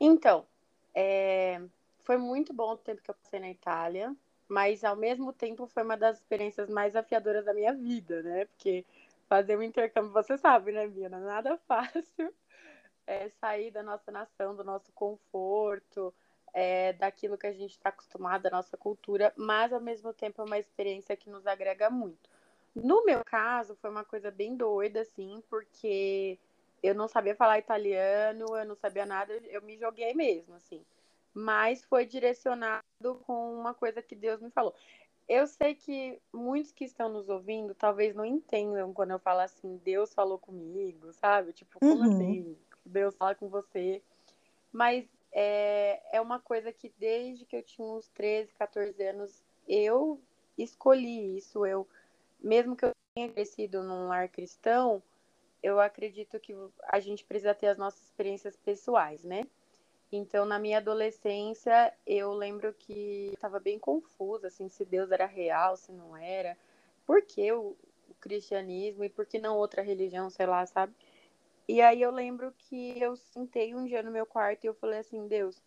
Então, 0.00 0.44
é, 0.92 1.62
foi 2.02 2.16
muito 2.16 2.52
bom 2.52 2.72
o 2.72 2.76
tempo 2.76 3.00
que 3.02 3.10
eu 3.10 3.14
passei 3.14 3.38
na 3.38 3.50
Itália, 3.50 4.12
mas 4.52 4.84
ao 4.84 4.94
mesmo 4.94 5.32
tempo 5.32 5.66
foi 5.66 5.82
uma 5.82 5.96
das 5.96 6.18
experiências 6.18 6.68
mais 6.68 6.94
afiadoras 6.94 7.42
da 7.42 7.54
minha 7.54 7.72
vida, 7.72 8.22
né? 8.22 8.44
Porque 8.44 8.84
fazer 9.26 9.56
um 9.56 9.62
intercâmbio, 9.62 10.12
você 10.12 10.36
sabe, 10.36 10.72
né? 10.72 10.86
Não 10.86 11.18
é 11.18 11.20
nada 11.20 11.56
fácil. 11.66 12.34
É 13.06 13.30
sair 13.30 13.70
da 13.70 13.82
nossa 13.82 14.12
nação, 14.12 14.54
do 14.54 14.62
nosso 14.62 14.92
conforto, 14.92 16.12
é, 16.52 16.92
daquilo 16.92 17.38
que 17.38 17.46
a 17.46 17.52
gente 17.52 17.70
está 17.70 17.88
acostumado, 17.88 18.42
da 18.42 18.50
nossa 18.50 18.76
cultura, 18.76 19.32
mas 19.36 19.72
ao 19.72 19.80
mesmo 19.80 20.12
tempo 20.12 20.42
é 20.42 20.44
uma 20.44 20.58
experiência 20.58 21.16
que 21.16 21.30
nos 21.30 21.46
agrega 21.46 21.88
muito. 21.88 22.28
No 22.74 23.06
meu 23.06 23.24
caso, 23.24 23.74
foi 23.76 23.88
uma 23.88 24.04
coisa 24.04 24.30
bem 24.30 24.54
doida, 24.54 25.00
assim, 25.00 25.42
porque 25.48 26.38
eu 26.82 26.94
não 26.94 27.08
sabia 27.08 27.34
falar 27.34 27.58
italiano, 27.58 28.54
eu 28.54 28.66
não 28.66 28.76
sabia 28.76 29.06
nada, 29.06 29.32
eu 29.46 29.62
me 29.62 29.78
joguei 29.78 30.12
mesmo, 30.12 30.54
assim 30.56 30.84
mas 31.34 31.84
foi 31.84 32.04
direcionado 32.04 32.82
com 33.24 33.54
uma 33.54 33.74
coisa 33.74 34.02
que 34.02 34.14
Deus 34.14 34.40
me 34.40 34.50
falou. 34.50 34.74
Eu 35.28 35.46
sei 35.46 35.74
que 35.74 36.20
muitos 36.32 36.72
que 36.72 36.84
estão 36.84 37.08
nos 37.08 37.28
ouvindo 37.28 37.74
talvez 37.74 38.14
não 38.14 38.24
entendam 38.24 38.92
quando 38.92 39.12
eu 39.12 39.18
falo 39.18 39.40
assim, 39.40 39.80
Deus 39.84 40.12
falou 40.12 40.38
comigo, 40.38 41.12
sabe? 41.12 41.52
Tipo, 41.52 41.78
como 41.78 42.02
uhum. 42.02 42.12
assim? 42.12 42.58
Deus 42.84 43.14
fala 43.16 43.34
com 43.34 43.48
você. 43.48 44.02
Mas 44.70 45.06
é, 45.32 46.02
é 46.16 46.20
uma 46.20 46.38
coisa 46.38 46.72
que 46.72 46.92
desde 46.98 47.46
que 47.46 47.56
eu 47.56 47.62
tinha 47.62 47.86
uns 47.86 48.08
13, 48.08 48.52
14 48.54 49.02
anos, 49.02 49.42
eu 49.66 50.20
escolhi 50.58 51.36
isso. 51.38 51.64
Eu, 51.64 51.88
mesmo 52.40 52.76
que 52.76 52.84
eu 52.84 52.90
tenha 53.14 53.30
crescido 53.30 53.82
num 53.82 54.08
lar 54.08 54.28
cristão, 54.28 55.02
eu 55.62 55.80
acredito 55.80 56.38
que 56.40 56.54
a 56.88 56.98
gente 56.98 57.24
precisa 57.24 57.54
ter 57.54 57.68
as 57.68 57.78
nossas 57.78 58.02
experiências 58.02 58.56
pessoais, 58.56 59.24
né? 59.24 59.44
Então, 60.14 60.44
na 60.44 60.58
minha 60.58 60.76
adolescência, 60.76 61.90
eu 62.06 62.34
lembro 62.34 62.74
que 62.74 63.30
estava 63.32 63.58
bem 63.58 63.78
confusa, 63.78 64.48
assim, 64.48 64.68
se 64.68 64.84
Deus 64.84 65.10
era 65.10 65.24
real, 65.24 65.74
se 65.74 65.90
não 65.90 66.14
era. 66.14 66.54
Por 67.06 67.22
que 67.22 67.50
o, 67.50 67.74
o 68.06 68.14
cristianismo 68.20 69.04
e 69.04 69.08
por 69.08 69.24
que 69.24 69.38
não 69.38 69.56
outra 69.56 69.80
religião, 69.80 70.28
sei 70.28 70.44
lá, 70.44 70.66
sabe? 70.66 70.94
E 71.66 71.80
aí 71.80 72.02
eu 72.02 72.10
lembro 72.10 72.52
que 72.58 73.00
eu 73.00 73.16
sentei 73.16 73.74
um 73.74 73.86
dia 73.86 74.02
no 74.02 74.10
meu 74.10 74.26
quarto 74.26 74.64
e 74.64 74.66
eu 74.66 74.74
falei 74.74 74.98
assim, 74.98 75.26
Deus, 75.26 75.62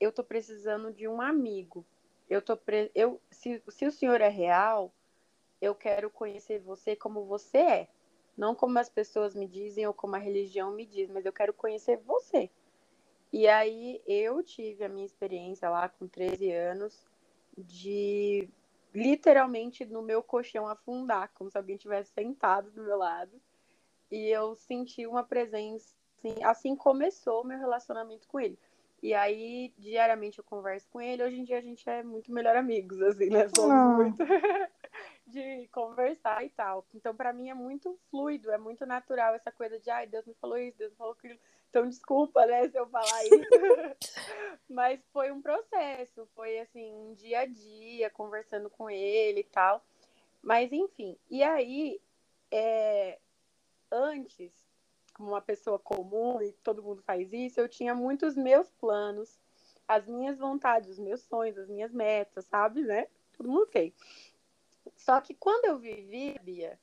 eu 0.00 0.10
tô 0.10 0.24
precisando 0.24 0.90
de 0.90 1.06
um 1.06 1.20
amigo. 1.20 1.84
Eu 2.30 2.40
tô 2.40 2.56
pre... 2.56 2.90
eu 2.94 3.20
se, 3.30 3.62
se 3.68 3.84
o 3.84 3.92
Senhor 3.92 4.22
é 4.22 4.28
real, 4.28 4.90
eu 5.60 5.74
quero 5.74 6.08
conhecer 6.08 6.60
você 6.60 6.96
como 6.96 7.26
você 7.26 7.58
é, 7.58 7.88
não 8.36 8.54
como 8.54 8.78
as 8.78 8.88
pessoas 8.88 9.34
me 9.34 9.46
dizem 9.46 9.86
ou 9.86 9.92
como 9.92 10.16
a 10.16 10.18
religião 10.18 10.72
me 10.72 10.86
diz, 10.86 11.10
mas 11.10 11.26
eu 11.26 11.32
quero 11.32 11.52
conhecer 11.52 11.98
você. 11.98 12.50
E 13.32 13.48
aí 13.48 14.02
eu 14.06 14.42
tive 14.42 14.84
a 14.84 14.88
minha 14.88 15.06
experiência 15.06 15.68
lá 15.70 15.88
com 15.88 16.06
13 16.06 16.52
anos 16.52 17.06
de 17.56 18.48
literalmente 18.94 19.86
no 19.86 20.02
meu 20.02 20.22
colchão 20.22 20.68
afundar, 20.68 21.30
como 21.34 21.50
se 21.50 21.56
alguém 21.56 21.76
tivesse 21.76 22.12
sentado 22.12 22.70
do 22.70 22.82
meu 22.82 22.98
lado. 22.98 23.40
E 24.10 24.28
eu 24.28 24.54
senti 24.54 25.06
uma 25.06 25.24
presença, 25.24 25.94
assim, 26.18 26.44
assim 26.44 26.76
começou 26.76 27.40
o 27.40 27.46
meu 27.46 27.58
relacionamento 27.58 28.28
com 28.28 28.38
ele. 28.38 28.58
E 29.02 29.14
aí, 29.14 29.72
diariamente 29.78 30.38
eu 30.38 30.44
converso 30.44 30.86
com 30.90 31.00
ele. 31.00 31.24
Hoje 31.24 31.40
em 31.40 31.44
dia 31.44 31.58
a 31.58 31.62
gente 31.62 31.88
é 31.88 32.02
muito 32.02 32.30
melhor 32.30 32.54
amigos, 32.54 33.00
assim, 33.00 33.30
né? 33.30 33.48
Somos 33.48 33.72
oh. 33.72 34.02
muito 34.02 34.18
de 35.26 35.66
conversar 35.72 36.44
e 36.44 36.50
tal. 36.50 36.86
Então, 36.94 37.16
para 37.16 37.32
mim 37.32 37.48
é 37.48 37.54
muito 37.54 37.98
fluido, 38.10 38.52
é 38.52 38.58
muito 38.58 38.86
natural 38.86 39.34
essa 39.34 39.50
coisa 39.50 39.80
de, 39.80 39.90
ai, 39.90 40.06
Deus 40.06 40.26
me 40.26 40.34
falou 40.34 40.58
isso, 40.58 40.78
Deus 40.78 40.92
me 40.92 40.96
falou 40.98 41.14
aquilo. 41.14 41.38
Então, 41.72 41.88
desculpa, 41.88 42.44
né, 42.44 42.68
se 42.68 42.78
eu 42.78 42.86
falar 42.86 43.24
isso. 43.24 43.32
Mas 44.68 45.00
foi 45.10 45.32
um 45.32 45.40
processo, 45.40 46.28
foi 46.34 46.58
assim, 46.58 46.92
um 46.92 47.14
dia 47.14 47.40
a 47.40 47.46
dia, 47.46 48.10
conversando 48.10 48.68
com 48.68 48.90
ele 48.90 49.40
e 49.40 49.44
tal. 49.44 49.82
Mas, 50.42 50.70
enfim, 50.70 51.16
e 51.30 51.42
aí, 51.42 51.98
é... 52.50 53.18
antes, 53.90 54.52
como 55.14 55.30
uma 55.30 55.40
pessoa 55.40 55.78
comum 55.78 56.42
e 56.42 56.52
todo 56.62 56.82
mundo 56.82 57.00
faz 57.06 57.32
isso, 57.32 57.58
eu 57.58 57.68
tinha 57.70 57.94
muitos 57.94 58.36
meus 58.36 58.70
planos, 58.72 59.40
as 59.88 60.06
minhas 60.06 60.38
vontades, 60.38 60.90
os 60.90 60.98
meus 60.98 61.22
sonhos, 61.22 61.56
as 61.56 61.70
minhas 61.70 61.90
metas, 61.90 62.44
sabe, 62.44 62.82
né? 62.82 63.06
Todo 63.34 63.48
mundo 63.48 63.66
tem. 63.66 63.94
Só 64.94 65.22
que 65.22 65.32
quando 65.32 65.64
eu 65.64 65.78
vivia, 65.78 66.78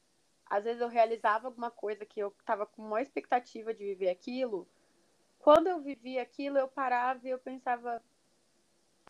às 0.49 0.63
vezes 0.63 0.81
eu 0.81 0.87
realizava 0.87 1.47
alguma 1.47 1.69
coisa 1.69 2.03
que 2.07 2.19
eu 2.19 2.33
estava 2.39 2.65
com 2.65 2.81
uma 2.81 3.03
expectativa 3.03 3.71
de 3.71 3.85
viver 3.85 4.09
aquilo. 4.09 4.67
Quando 5.39 5.67
eu 5.67 5.79
vivia 5.79 6.21
aquilo, 6.21 6.57
eu 6.57 6.67
parava 6.67 7.25
e 7.27 7.31
eu 7.31 7.39
pensava, 7.39 8.01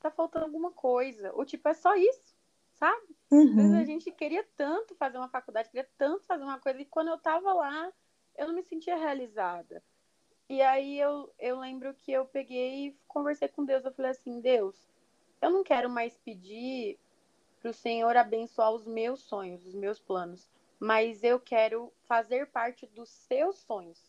tá 0.01 0.09
faltando 0.11 0.45
alguma 0.45 0.71
coisa. 0.71 1.33
Ou 1.33 1.45
tipo, 1.45 1.67
é 1.67 1.73
só 1.73 1.95
isso, 1.95 2.35
sabe? 2.75 3.15
Uhum. 3.31 3.49
Às 3.49 3.55
vezes 3.55 3.75
a 3.75 3.85
gente 3.85 4.11
queria 4.11 4.45
tanto 4.55 4.95
fazer 4.95 5.17
uma 5.17 5.29
faculdade, 5.29 5.69
queria 5.69 5.89
tanto 5.97 6.25
fazer 6.25 6.43
uma 6.43 6.59
coisa, 6.59 6.81
e 6.81 6.85
quando 6.85 7.09
eu 7.09 7.17
tava 7.17 7.51
lá, 7.53 7.91
eu 8.37 8.47
não 8.47 8.53
me 8.53 8.63
sentia 8.63 8.95
realizada. 8.95 9.83
E 10.47 10.61
aí 10.63 10.99
eu, 10.99 11.31
eu 11.37 11.59
lembro 11.59 11.93
que 11.93 12.11
eu 12.11 12.25
peguei 12.25 12.87
e 12.87 12.97
conversei 13.07 13.47
com 13.47 13.63
Deus. 13.63 13.85
Eu 13.85 13.93
falei 13.93 14.11
assim, 14.11 14.41
Deus, 14.41 14.75
eu 15.41 15.51
não 15.51 15.63
quero 15.63 15.89
mais 15.89 16.17
pedir 16.17 16.97
para 17.61 17.69
o 17.69 17.73
Senhor 17.73 18.15
abençoar 18.17 18.71
os 18.71 18.85
meus 18.85 19.21
sonhos, 19.21 19.65
os 19.65 19.75
meus 19.75 19.99
planos. 19.99 20.49
Mas 20.79 21.23
eu 21.23 21.39
quero 21.39 21.93
fazer 22.07 22.47
parte 22.47 22.87
dos 22.87 23.09
seus 23.09 23.57
sonhos. 23.57 24.08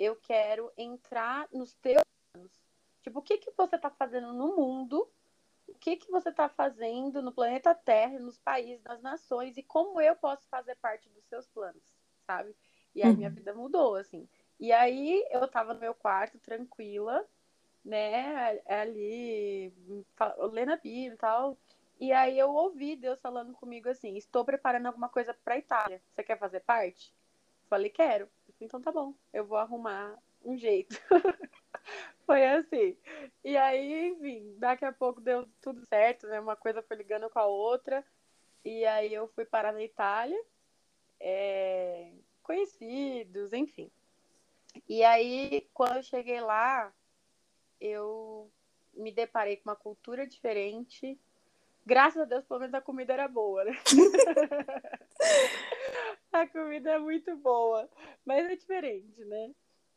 Eu 0.00 0.16
quero 0.16 0.72
entrar 0.78 1.46
nos 1.52 1.74
teus 1.74 2.02
planos. 2.32 2.50
Tipo, 3.02 3.18
o 3.18 3.22
que, 3.22 3.36
que 3.36 3.52
você 3.54 3.76
está 3.76 3.90
fazendo 3.90 4.32
no 4.32 4.56
mundo? 4.56 5.06
O 5.68 5.74
que, 5.74 5.96
que 5.96 6.10
você 6.10 6.30
está 6.30 6.48
fazendo 6.48 7.20
no 7.20 7.30
planeta 7.30 7.74
Terra, 7.74 8.18
nos 8.18 8.38
países, 8.38 8.82
nas 8.82 9.02
nações? 9.02 9.58
E 9.58 9.62
como 9.62 10.00
eu 10.00 10.16
posso 10.16 10.48
fazer 10.48 10.74
parte 10.76 11.06
dos 11.10 11.22
seus 11.26 11.46
planos, 11.48 11.82
sabe? 12.26 12.56
E 12.94 13.02
aí 13.02 13.10
uhum. 13.10 13.16
minha 13.18 13.28
vida 13.28 13.54
mudou, 13.54 13.94
assim. 13.94 14.26
E 14.58 14.72
aí 14.72 15.22
eu 15.30 15.46
tava 15.46 15.74
no 15.74 15.80
meu 15.80 15.94
quarto, 15.94 16.38
tranquila, 16.38 17.28
né? 17.84 18.58
Ali, 18.66 19.74
lendo 20.50 20.72
a 20.72 20.76
Bíblia 20.76 21.12
e 21.12 21.18
tal. 21.18 21.58
E 22.00 22.10
aí 22.10 22.38
eu 22.38 22.54
ouvi 22.54 22.96
Deus 22.96 23.20
falando 23.20 23.52
comigo 23.52 23.90
assim: 23.90 24.16
estou 24.16 24.46
preparando 24.46 24.86
alguma 24.86 25.10
coisa 25.10 25.34
para 25.44 25.58
Itália. 25.58 26.02
Você 26.10 26.22
quer 26.22 26.38
fazer 26.38 26.60
parte? 26.60 27.14
Falei, 27.70 27.88
quero. 27.88 28.28
Então 28.60 28.80
tá 28.82 28.90
bom, 28.90 29.14
eu 29.32 29.46
vou 29.46 29.56
arrumar 29.56 30.18
um 30.44 30.58
jeito. 30.58 31.00
foi 32.26 32.44
assim. 32.44 32.96
E 33.44 33.56
aí, 33.56 34.08
enfim, 34.08 34.56
daqui 34.58 34.84
a 34.84 34.92
pouco 34.92 35.20
deu 35.20 35.48
tudo 35.62 35.86
certo, 35.86 36.26
né? 36.26 36.40
Uma 36.40 36.56
coisa 36.56 36.82
foi 36.82 36.96
ligando 36.96 37.30
com 37.30 37.38
a 37.38 37.46
outra. 37.46 38.04
E 38.64 38.84
aí 38.84 39.14
eu 39.14 39.28
fui 39.28 39.44
parar 39.44 39.72
na 39.72 39.82
Itália. 39.84 40.38
É... 41.20 42.10
Conhecidos, 42.42 43.52
enfim. 43.52 43.88
E 44.88 45.04
aí, 45.04 45.68
quando 45.72 45.98
eu 45.98 46.02
cheguei 46.02 46.40
lá, 46.40 46.92
eu 47.80 48.50
me 48.92 49.12
deparei 49.12 49.56
com 49.56 49.70
uma 49.70 49.76
cultura 49.76 50.26
diferente, 50.26 51.16
Graças 51.84 52.22
a 52.22 52.24
Deus, 52.24 52.44
pelo 52.44 52.60
menos 52.60 52.74
a 52.74 52.80
comida 52.80 53.12
era 53.12 53.26
boa, 53.26 53.64
né? 53.64 53.72
a 56.80 56.82
comida 56.82 56.90
é 56.90 56.98
muito 56.98 57.36
boa, 57.36 57.88
mas 58.24 58.46
é 58.46 58.56
diferente, 58.56 59.24
né? 59.24 59.50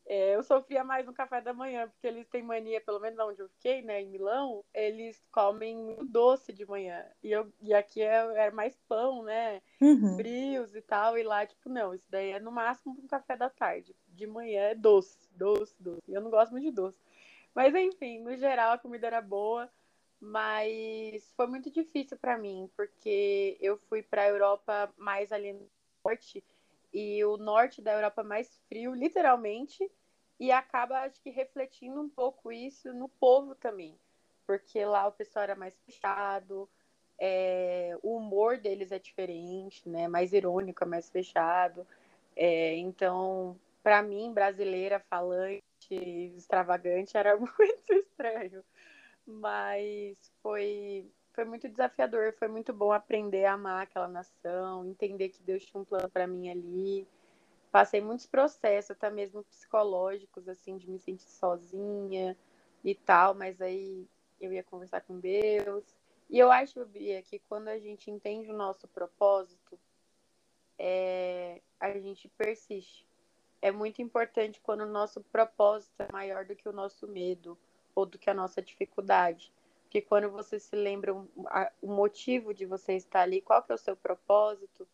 É, 0.05 0.35
eu 0.35 0.43
sofria 0.43 0.83
mais 0.83 1.05
no 1.05 1.13
café 1.13 1.39
da 1.39 1.53
manhã, 1.53 1.87
porque 1.87 2.05
eles 2.05 2.27
têm 2.27 2.43
mania, 2.43 2.81
pelo 2.81 2.99
menos 2.99 3.17
onde 3.19 3.39
eu 3.39 3.47
fiquei, 3.47 3.81
né, 3.81 4.01
em 4.01 4.09
Milão, 4.09 4.61
eles 4.73 5.25
comem 5.31 5.77
muito 5.77 6.03
doce 6.03 6.51
de 6.51 6.65
manhã. 6.65 7.05
E, 7.23 7.31
eu, 7.31 7.49
e 7.61 7.73
aqui 7.73 8.01
é, 8.01 8.47
é 8.47 8.51
mais 8.51 8.77
pão, 8.87 9.23
né? 9.23 9.61
Uhum. 9.79 10.17
Frios 10.17 10.75
e 10.75 10.81
tal. 10.81 11.17
E 11.17 11.23
lá, 11.23 11.45
tipo, 11.45 11.69
não, 11.69 11.95
isso 11.95 12.11
daí 12.11 12.31
é 12.31 12.39
no 12.39 12.51
máximo 12.51 12.97
um 13.01 13.07
café 13.07 13.37
da 13.37 13.49
tarde. 13.49 13.95
De 14.09 14.27
manhã 14.27 14.63
é 14.63 14.75
doce, 14.75 15.29
doce, 15.37 15.73
doce. 15.79 16.01
E 16.05 16.13
eu 16.13 16.21
não 16.21 16.29
gosto 16.29 16.51
muito 16.51 16.65
de 16.65 16.71
doce. 16.71 16.97
Mas 17.55 17.73
enfim, 17.73 18.19
no 18.19 18.35
geral 18.35 18.73
a 18.73 18.77
comida 18.77 19.07
era 19.07 19.21
boa 19.21 19.71
mas 20.25 21.33
foi 21.35 21.47
muito 21.47 21.69
difícil 21.69 22.15
para 22.17 22.37
mim, 22.37 22.69
porque 22.77 23.57
eu 23.59 23.75
fui 23.75 24.01
para 24.01 24.21
a 24.21 24.29
Europa 24.29 24.89
mais 24.97 25.33
ali 25.33 25.51
no 25.51 25.69
norte, 26.03 26.41
e 26.93 27.23
o 27.25 27.37
norte 27.37 27.81
da 27.81 27.93
Europa 27.93 28.21
é 28.21 28.25
mais 28.25 28.57
frio, 28.69 28.93
literalmente, 28.93 29.89
e 30.39 30.51
acaba, 30.51 30.99
acho 30.99 31.21
que, 31.21 31.29
refletindo 31.29 32.01
um 32.01 32.09
pouco 32.09 32.51
isso 32.51 32.93
no 32.93 33.07
povo 33.07 33.55
também, 33.55 33.97
porque 34.45 34.83
lá 34.85 35.07
o 35.07 35.11
pessoal 35.11 35.43
era 35.43 35.55
mais 35.55 35.75
fechado, 35.85 36.69
é, 37.17 37.97
o 38.03 38.17
humor 38.17 38.57
deles 38.57 38.91
é 38.91 38.99
diferente, 38.99 39.87
né? 39.87 40.07
Mais 40.07 40.33
irônico, 40.33 40.85
mais 40.85 41.09
fechado. 41.09 41.87
É, 42.35 42.75
então, 42.77 43.57
para 43.81 44.01
mim, 44.01 44.33
brasileira, 44.33 44.99
falante, 45.09 45.63
extravagante, 46.35 47.15
era 47.15 47.37
muito 47.37 47.93
estranho 47.93 48.63
mas 49.25 50.17
foi 50.41 51.09
foi 51.33 51.45
muito 51.45 51.67
desafiador, 51.67 52.33
foi 52.33 52.47
muito 52.47 52.71
bom 52.71 52.91
aprender 52.91 53.45
a 53.45 53.53
amar 53.53 53.83
aquela 53.83 54.07
nação, 54.07 54.85
entender 54.85 55.29
que 55.29 55.41
Deus 55.41 55.65
tinha 55.65 55.81
um 55.81 55.85
plano 55.85 56.09
para 56.09 56.27
mim 56.27 56.49
ali. 56.49 57.07
Passei 57.71 58.01
muitos 58.01 58.27
processos, 58.27 58.91
até 58.91 59.09
mesmo 59.09 59.43
psicológicos, 59.43 60.47
assim, 60.47 60.77
de 60.77 60.89
me 60.89 60.99
sentir 60.99 61.29
sozinha 61.29 62.37
e 62.83 62.93
tal, 62.93 63.33
mas 63.33 63.59
aí 63.59 64.07
eu 64.39 64.53
ia 64.53 64.63
conversar 64.63 65.01
com 65.01 65.19
Deus. 65.19 65.83
E 66.29 66.37
eu 66.37 66.51
acho, 66.51 66.85
Bia, 66.85 67.21
que 67.23 67.39
quando 67.39 67.67
a 67.67 67.79
gente 67.79 68.11
entende 68.11 68.51
o 68.51 68.57
nosso 68.57 68.87
propósito, 68.87 69.79
é, 70.77 71.61
a 71.79 71.91
gente 71.99 72.27
persiste. 72.29 73.07
É 73.61 73.71
muito 73.71 74.01
importante 74.01 74.59
quando 74.61 74.81
o 74.81 74.89
nosso 74.89 75.21
propósito 75.21 75.93
é 75.99 76.11
maior 76.11 76.45
do 76.45 76.55
que 76.55 76.67
o 76.67 76.73
nosso 76.73 77.07
medo 77.07 77.57
ou 77.95 78.05
do 78.05 78.19
que 78.19 78.29
a 78.29 78.33
nossa 78.33 78.61
dificuldade. 78.61 79.51
Porque 79.93 80.07
quando 80.07 80.31
você 80.31 80.59
se 80.59 80.75
lembra 80.75 81.13
o 81.13 81.27
motivo 81.87 82.51
de 82.51 82.65
você 82.65 82.93
estar 82.93 83.21
ali, 83.21 83.41
qual 83.41 83.61
que 83.61 83.71
é 83.71 83.75
o 83.75 83.77
seu 83.77 83.95
propósito, 83.95 84.87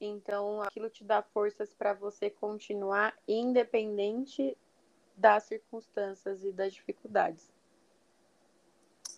então 0.00 0.62
aquilo 0.62 0.88
te 0.88 1.02
dá 1.02 1.20
forças 1.22 1.74
para 1.74 1.92
você 1.92 2.30
continuar 2.30 3.12
independente 3.26 4.56
das 5.16 5.42
circunstâncias 5.42 6.44
e 6.44 6.52
das 6.52 6.72
dificuldades. 6.72 7.52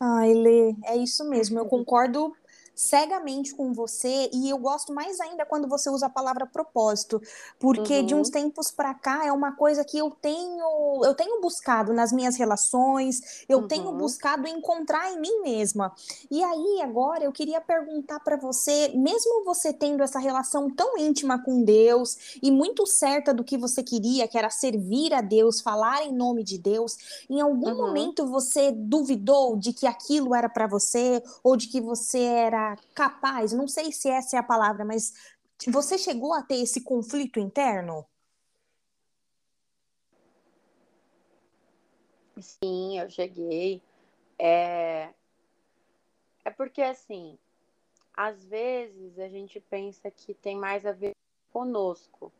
Ai, 0.00 0.33
Lê, 0.33 0.75
é 0.85 0.97
isso 0.97 1.23
mesmo. 1.28 1.59
Eu 1.59 1.66
concordo 1.66 2.35
cegamente 2.76 3.54
com 3.54 3.73
você 3.73 4.28
e 4.35 4.50
eu 4.50 4.59
gosto 4.59 4.92
mais 4.92 5.18
ainda 5.18 5.47
quando 5.47 5.66
você 5.66 5.88
usa 5.88 6.06
a 6.06 6.11
palavra 6.11 6.47
propósito, 6.47 7.21
porque 7.59 8.00
uhum. 8.00 8.06
de 8.06 8.14
uns 8.14 8.28
uhum. 8.28 8.33
tempos 8.35 8.71
para 8.71 8.92
cá 8.92 9.25
é 9.25 9.33
uma 9.33 9.52
coisa 9.52 9.83
que 9.83 9.97
eu 9.97 10.11
tenho 10.11 11.00
eu 11.02 11.14
tenho 11.14 11.40
buscado 11.40 11.95
nas 11.95 12.12
minhas 12.12 12.37
relações, 12.37 13.45
eu 13.49 13.61
uhum. 13.61 13.68
tenho 13.68 13.92
buscado 13.92 14.47
encontrar 14.47 15.11
em 15.11 15.18
mim 15.18 15.40
mesma. 15.42 15.95
E 16.30 16.45
aí 16.45 16.83
agora 16.83 17.25
eu 17.25 17.33
queria 17.33 17.62
perguntar 17.62 18.21
para 18.21 18.37
você, 18.37 18.88
mesmo 18.95 19.42
você 19.45 19.73
tendo 19.73 20.02
essa 20.02 20.18
relação 20.18 20.71
tão 20.71 20.99
íntima 20.99 21.42
com 21.42 21.62
Deus 21.62 22.38
e 22.42 22.50
muito 22.50 22.87
certa 22.87 23.33
do 23.33 23.42
que 23.42 23.56
você 23.56 23.83
queria, 23.83 24.28
que 24.28 24.37
era 24.37 24.50
servir 24.50 25.14
a 25.14 25.23
Deus, 25.23 25.62
falar 25.62 26.04
em 26.04 26.12
nome 26.12 26.45
de 26.45 26.59
Deus, 26.59 26.99
em 27.30 27.40
algum 27.40 27.71
uhum. 27.71 27.76
momento 27.76 28.26
você 28.26 28.71
duvidou 28.71 29.56
de 29.56 29.73
que 29.73 29.87
aquilo 29.87 30.35
era 30.35 30.49
para 30.49 30.66
você 30.66 31.23
ou 31.42 31.56
de 31.56 31.68
que 31.68 31.80
você 31.80 32.18
era 32.18 32.66
capaz, 32.95 33.53
não 33.53 33.69
sei 33.69 33.93
se 33.93 34.09
essa 34.09 34.37
é 34.37 34.39
a 34.39 34.43
palavra, 34.43 34.85
mas 34.85 35.13
você 35.69 35.97
chegou 35.97 36.35
a 36.35 36.43
ter 36.43 36.57
esse 36.57 36.83
conflito 36.83 37.39
interno? 37.39 38.07
Sim, 42.41 42.99
eu 42.99 43.09
cheguei. 43.09 43.83
É, 44.39 45.11
é 46.45 46.51
porque, 46.51 46.83
assim, 46.83 47.39
às 48.15 48.45
vezes 48.45 49.19
a 49.19 49.29
gente 49.29 49.61
pensa 49.61 50.11
que 50.11 50.35
tem 50.35 50.57
mais 50.57 50.85
a 50.85 50.93
ver 50.93 51.15
conosco. 51.53 52.33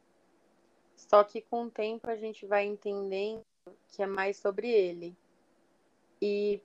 Só 0.97 1.23
que 1.25 1.41
com 1.41 1.65
o 1.65 1.71
tempo 1.71 2.09
a 2.09 2.17
gente 2.17 2.47
vai 2.47 2.65
entendendo 2.65 3.43
que 3.89 4.03
é 4.03 4.07
mais 4.07 4.37
sobre 4.37 4.71
ele. 4.71 5.17
E, 6.21 6.61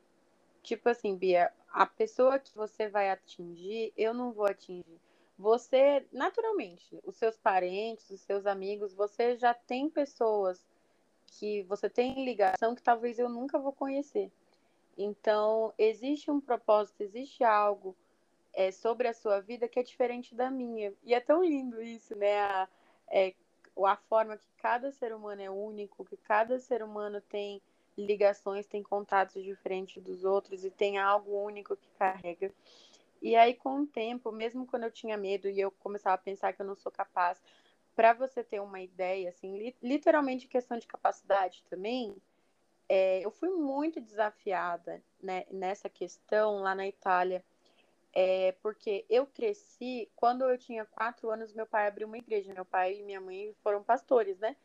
tipo 0.64 0.88
assim, 0.90 1.16
Bia, 1.16 1.52
a 1.72 1.86
pessoa 1.86 2.40
que 2.40 2.54
você 2.56 2.88
vai 2.90 3.10
atingir, 3.10 3.94
eu 3.96 4.14
não 4.14 4.32
vou 4.32 4.46
atingir. 4.46 5.00
Você, 5.38 6.06
naturalmente, 6.12 7.00
os 7.04 7.16
seus 7.16 7.38
parentes, 7.38 8.10
os 8.12 8.22
seus 8.22 8.46
amigos, 8.46 8.94
você 8.94 9.36
já 9.36 9.54
tem 9.54 9.90
pessoas 9.90 10.64
que 11.26 11.64
você 11.64 11.90
tem 11.90 12.26
ligação 12.26 12.76
que 12.76 12.84
talvez 12.84 13.18
eu 13.18 13.30
nunca 13.30 13.58
vou 13.58 13.72
conhecer. 13.72 14.32
Então, 14.98 15.74
existe 15.78 16.30
um 16.30 16.40
propósito, 16.40 17.02
existe 17.02 17.44
algo 17.44 17.96
é, 18.54 18.72
sobre 18.72 19.08
a 19.08 19.14
sua 19.14 19.40
vida 19.40 19.68
que 19.68 19.80
é 19.80 19.84
diferente 19.84 20.36
da 20.36 20.52
minha. 20.52 20.94
E 21.04 21.14
é 21.14 21.20
tão 21.20 21.44
lindo 21.44 21.82
isso, 21.82 22.16
né? 22.16 22.40
A, 22.40 22.68
é, 23.10 23.34
a 23.86 23.96
forma 23.96 24.38
que 24.38 24.48
cada 24.58 24.92
ser 24.92 25.14
humano 25.14 25.42
é 25.42 25.50
único, 25.50 26.06
que 26.06 26.18
cada 26.18 26.60
ser 26.60 26.84
humano 26.84 27.22
tem 27.22 27.62
ligações, 27.98 28.66
tem 28.66 28.82
contatos 28.82 29.44
diferentes 29.44 30.02
dos 30.02 30.24
outros 30.24 30.64
e 30.64 30.72
tem 30.72 30.98
algo 30.98 31.44
único 31.44 31.76
que 31.76 31.90
carrega. 31.98 32.52
E 33.22 33.36
aí, 33.36 33.54
com 33.54 33.82
o 33.82 33.88
tempo, 33.88 34.32
mesmo 34.32 34.66
quando 34.66 34.84
eu 34.84 34.92
tinha 34.92 35.18
medo 35.18 35.48
e 35.48 35.60
eu 35.60 35.72
começava 35.72 36.16
a 36.16 36.18
pensar 36.18 36.54
que 36.54 36.62
eu 36.62 36.66
não 36.66 36.76
sou 36.76 36.92
capaz, 36.92 37.42
para 37.96 38.14
você 38.14 38.44
ter 38.44 38.60
uma 38.60 38.82
ideia, 38.82 39.30
assim, 39.30 39.58
li 39.58 39.76
literalmente 39.82 40.48
questão 40.48 40.78
de 40.78 40.88
capacidade 40.88 41.64
também, 41.70 42.16
é, 42.90 43.24
eu 43.24 43.32
fui 43.32 43.50
muito 43.50 44.02
desafiada 44.02 45.02
né, 45.22 45.46
nessa 45.52 45.88
questão 45.90 46.62
lá 46.62 46.74
na 46.74 46.88
Itália, 46.88 47.44
é, 48.14 48.54
porque 48.62 49.06
eu 49.10 49.26
cresci, 49.26 50.10
quando 50.16 50.44
eu 50.50 50.58
tinha 50.58 50.86
quatro 50.86 51.30
anos, 51.30 51.54
meu 51.54 51.66
pai 51.66 51.88
abriu 51.88 52.08
uma 52.08 52.18
igreja, 52.18 52.54
meu 52.54 52.66
pai 52.66 52.96
e 53.00 53.04
minha 53.04 53.22
mãe 53.22 53.56
foram 53.64 53.84
pastores, 53.84 54.38
né? 54.40 54.56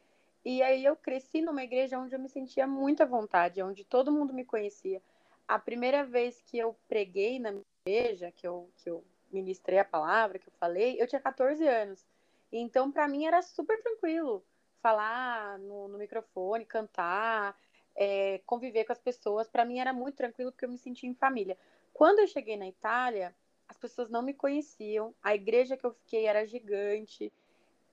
E 0.49 0.63
aí 0.63 0.85
eu 0.85 0.95
cresci 0.95 1.43
numa 1.43 1.65
igreja 1.65 1.99
onde 1.99 2.15
eu 2.15 2.21
me 2.21 2.29
sentia 2.29 2.69
muito 2.69 3.03
à 3.03 3.05
vontade, 3.05 3.61
onde 3.61 3.85
todo 3.85 4.13
mundo 4.13 4.33
me 4.33 4.45
conhecia. 4.45 5.03
A 5.49 5.59
primeira 5.59 6.05
vez 6.05 6.41
que 6.41 6.57
eu 6.57 6.77
preguei 6.87 7.41
na 7.41 7.53
igreja, 7.85 8.31
que 8.31 8.47
eu, 8.47 8.71
que 8.77 8.89
eu 8.89 9.03
ministrei 9.33 9.81
a 9.81 9.85
palavra, 9.85 10.39
que 10.39 10.47
eu 10.47 10.53
falei, 10.53 11.03
eu 11.03 11.07
tinha 11.09 11.21
14 11.21 11.67
anos. 11.67 12.07
Então, 12.53 12.93
para 12.93 13.09
mim, 13.09 13.27
era 13.27 13.43
super 13.43 13.83
tranquilo 13.83 14.41
falar 14.81 15.59
no, 15.59 15.89
no 15.89 15.99
microfone, 15.99 16.65
cantar, 16.65 17.59
é, 17.97 18.41
conviver 18.47 18.85
com 18.85 18.93
as 18.93 19.01
pessoas. 19.01 19.49
Para 19.49 19.65
mim, 19.65 19.81
era 19.81 19.93
muito 19.93 20.15
tranquilo 20.15 20.53
porque 20.53 20.65
eu 20.65 20.71
me 20.71 20.79
sentia 20.79 21.11
em 21.11 21.15
família. 21.15 21.59
Quando 21.93 22.21
eu 22.21 22.29
cheguei 22.29 22.57
na 22.57 22.69
Itália, 22.69 23.35
as 23.67 23.77
pessoas 23.77 24.09
não 24.09 24.23
me 24.23 24.33
conheciam, 24.33 25.13
a 25.21 25.35
igreja 25.35 25.77
que 25.77 25.85
eu 25.85 25.91
fiquei 25.91 26.27
era 26.27 26.47
gigante, 26.47 27.33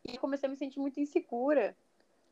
e 0.05 0.17
comecei 0.19 0.47
a 0.47 0.51
me 0.51 0.57
sentir 0.57 0.79
muito 0.79 0.99
insegura, 0.99 1.75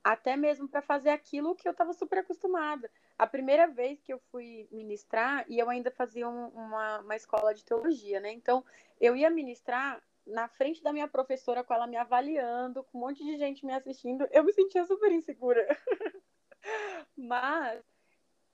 até 0.03 0.35
mesmo 0.35 0.67
para 0.67 0.81
fazer 0.81 1.09
aquilo 1.09 1.55
que 1.55 1.67
eu 1.67 1.71
estava 1.71 1.93
super 1.93 2.19
acostumada. 2.19 2.89
A 3.17 3.27
primeira 3.27 3.67
vez 3.67 4.01
que 4.01 4.11
eu 4.11 4.19
fui 4.31 4.67
ministrar, 4.71 5.45
e 5.47 5.59
eu 5.59 5.69
ainda 5.69 5.91
fazia 5.91 6.27
um, 6.27 6.47
uma, 6.47 6.99
uma 6.99 7.15
escola 7.15 7.53
de 7.53 7.63
teologia, 7.63 8.19
né? 8.19 8.31
Então, 8.31 8.63
eu 8.99 9.15
ia 9.15 9.29
ministrar 9.29 10.01
na 10.25 10.47
frente 10.47 10.81
da 10.83 10.93
minha 10.93 11.07
professora, 11.07 11.63
com 11.63 11.73
ela 11.73 11.87
me 11.87 11.97
avaliando, 11.97 12.83
com 12.83 12.97
um 12.97 13.01
monte 13.01 13.23
de 13.23 13.37
gente 13.37 13.65
me 13.65 13.73
assistindo, 13.73 14.27
eu 14.31 14.43
me 14.43 14.53
sentia 14.53 14.85
super 14.85 15.11
insegura. 15.11 15.65
Mas 17.17 17.83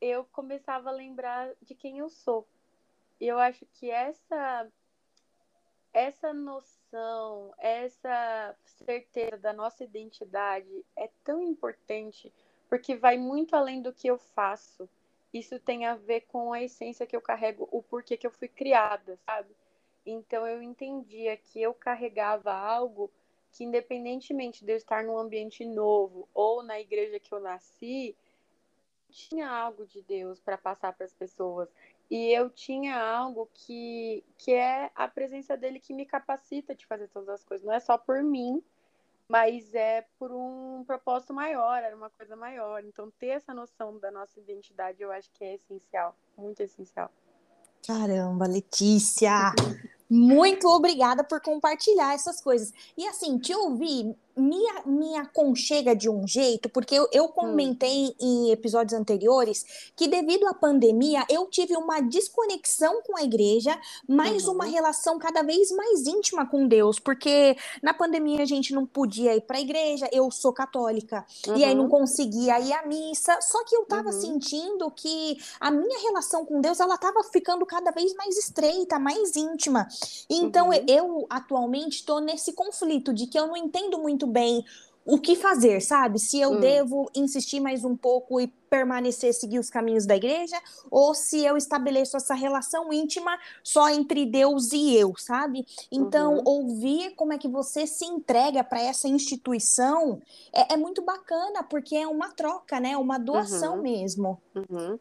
eu 0.01 0.25
começava 0.25 0.89
a 0.89 0.93
lembrar 0.93 1.53
de 1.61 1.75
quem 1.75 1.99
eu 1.99 2.09
sou. 2.09 2.47
E 3.19 3.27
eu 3.27 3.39
acho 3.39 3.65
que 3.65 3.89
essa 3.89 4.69
essa 5.97 6.31
noção, 6.31 7.51
essa 7.57 8.55
certeza 8.85 9.35
da 9.35 9.51
nossa 9.51 9.83
identidade 9.83 10.85
é 10.95 11.09
tão 11.23 11.41
importante 11.41 12.31
porque 12.69 12.95
vai 12.95 13.17
muito 13.17 13.55
além 13.55 13.81
do 13.81 13.91
que 13.91 14.07
eu 14.07 14.19
faço. 14.19 14.87
Isso 15.33 15.59
tem 15.59 15.87
a 15.87 15.95
ver 15.95 16.21
com 16.27 16.53
a 16.53 16.61
essência 16.61 17.07
que 17.07 17.15
eu 17.15 17.21
carrego, 17.21 17.67
o 17.71 17.81
porquê 17.81 18.15
que 18.15 18.27
eu 18.27 18.31
fui 18.31 18.47
criada, 18.47 19.17
sabe? 19.25 19.55
Então 20.05 20.47
eu 20.47 20.61
entendia 20.61 21.35
que 21.35 21.59
eu 21.59 21.73
carregava 21.73 22.53
algo 22.53 23.11
que, 23.51 23.63
independentemente 23.63 24.63
de 24.63 24.73
eu 24.73 24.77
estar 24.77 25.03
num 25.03 25.17
ambiente 25.17 25.65
novo 25.65 26.29
ou 26.31 26.61
na 26.61 26.79
igreja 26.79 27.19
que 27.19 27.33
eu 27.33 27.39
nasci, 27.39 28.15
tinha 29.09 29.49
algo 29.49 29.83
de 29.87 30.03
Deus 30.03 30.39
para 30.39 30.59
passar 30.59 30.93
para 30.93 31.07
as 31.07 31.13
pessoas. 31.13 31.67
E 32.09 32.31
eu 32.31 32.49
tinha 32.49 32.97
algo 32.97 33.49
que, 33.53 34.23
que 34.37 34.53
é 34.53 34.89
a 34.95 35.07
presença 35.07 35.57
dele 35.57 35.79
que 35.79 35.93
me 35.93 36.05
capacita 36.05 36.73
de 36.73 36.85
fazer 36.85 37.09
todas 37.09 37.29
as 37.29 37.43
coisas. 37.43 37.65
Não 37.65 37.73
é 37.73 37.79
só 37.79 37.97
por 37.97 38.23
mim, 38.23 38.63
mas 39.27 39.73
é 39.73 40.05
por 40.17 40.31
um 40.31 40.83
propósito 40.85 41.33
maior, 41.33 41.83
era 41.83 41.95
uma 41.95 42.09
coisa 42.09 42.35
maior. 42.35 42.83
Então, 42.85 43.11
ter 43.19 43.27
essa 43.27 43.53
noção 43.53 43.99
da 43.99 44.09
nossa 44.09 44.39
identidade 44.39 45.01
eu 45.01 45.11
acho 45.11 45.29
que 45.33 45.43
é 45.43 45.55
essencial, 45.55 46.15
muito 46.37 46.61
essencial. 46.61 47.11
Caramba, 47.85 48.47
Letícia! 48.47 49.53
Muito 50.09 50.67
obrigada 50.69 51.23
por 51.23 51.41
compartilhar 51.41 52.13
essas 52.13 52.39
coisas. 52.39 52.73
E 52.95 53.05
assim, 53.07 53.37
te 53.37 53.53
ouvir 53.53 54.15
me, 54.37 54.57
me 54.85 55.17
aconchega 55.17 55.95
de 55.95 56.09
um 56.09 56.27
jeito, 56.27 56.69
porque 56.69 56.95
eu, 56.95 57.07
eu 57.11 57.25
hum. 57.25 57.29
comentei 57.29 58.07
hum. 58.07 58.13
em 58.19 58.51
episódios 58.51 58.99
anteriores 58.99 59.91
que 59.95 60.07
devido 60.07 60.47
à 60.47 60.53
pandemia 60.53 61.25
eu 61.29 61.47
tive 61.47 61.75
uma 61.75 61.99
desconexão 62.01 63.01
com 63.01 63.17
a 63.17 63.23
igreja, 63.23 63.77
mas 64.07 64.47
uhum. 64.47 64.55
uma 64.55 64.65
relação 64.65 65.17
cada 65.17 65.41
vez 65.41 65.71
mais 65.71 66.05
íntima 66.05 66.45
com 66.45 66.67
Deus, 66.67 66.99
porque 66.99 67.57
na 67.81 67.93
pandemia 67.93 68.43
a 68.43 68.45
gente 68.45 68.73
não 68.73 68.85
podia 68.85 69.35
ir 69.35 69.41
para 69.41 69.57
a 69.57 69.61
igreja, 69.61 70.07
eu 70.11 70.29
sou 70.29 70.53
católica, 70.53 71.25
uhum. 71.47 71.57
e 71.57 71.63
aí 71.63 71.73
não 71.73 71.85
uhum. 71.85 71.89
conseguia 71.89 72.59
ir 72.59 72.73
à 72.73 72.85
missa, 72.85 73.39
só 73.41 73.63
que 73.63 73.75
eu 73.75 73.85
tava 73.85 74.09
uhum. 74.09 74.21
sentindo 74.21 74.91
que 74.91 75.37
a 75.59 75.71
minha 75.71 75.99
relação 76.01 76.45
com 76.45 76.61
Deus, 76.61 76.79
ela 76.79 76.97
tava 76.97 77.23
ficando 77.23 77.65
cada 77.65 77.91
vez 77.91 78.13
mais 78.15 78.37
estreita, 78.37 78.99
mais 78.99 79.35
íntima. 79.35 79.87
Então 80.29 80.69
uhum. 80.69 80.85
eu 80.87 81.25
atualmente 81.29 81.97
estou 81.97 82.19
nesse 82.19 82.53
conflito 82.53 83.13
de 83.13 83.27
que 83.27 83.39
eu 83.39 83.47
não 83.47 83.57
entendo 83.57 83.97
muito 83.97 84.26
muito 84.27 84.31
bem 84.31 84.65
o 85.05 85.17
que 85.17 85.37
fazer, 85.37 85.79
sabe? 85.81 86.19
Se 86.19 86.37
eu 86.37 86.51
hum. 86.51 86.59
devo 86.59 87.09
insistir 87.15 87.61
mais 87.61 87.85
um 87.85 87.95
pouco 87.95 88.41
e 88.41 88.47
permanecer, 88.69 89.33
seguir 89.33 89.57
os 89.57 89.69
caminhos 89.69 90.05
da 90.05 90.17
igreja, 90.17 90.57
ou 90.91 91.13
se 91.13 91.45
eu 91.45 91.55
estabeleço 91.55 92.17
essa 92.17 92.33
relação 92.33 92.91
íntima 92.91 93.39
só 93.63 93.87
entre 93.87 94.25
Deus 94.25 94.73
e 94.73 94.93
eu, 94.97 95.15
sabe? 95.15 95.65
Então, 95.89 96.35
uhum. 96.35 96.43
ouvir 96.45 97.15
como 97.15 97.31
é 97.31 97.37
que 97.37 97.47
você 97.47 97.87
se 97.87 98.03
entrega 98.03 98.65
para 98.65 98.81
essa 98.81 99.07
instituição 99.07 100.21
é, 100.53 100.73
é, 100.73 100.77
muito 100.77 101.01
bacana, 101.01 101.63
porque 101.63 101.95
é 101.95 102.05
uma 102.05 102.33
troca, 102.33 102.77
né? 102.77 102.97
Uma 102.97 103.17
doação 103.17 103.77
uhum. 103.77 103.81
mesmo. 103.81 104.41
Uhum. 104.53 104.99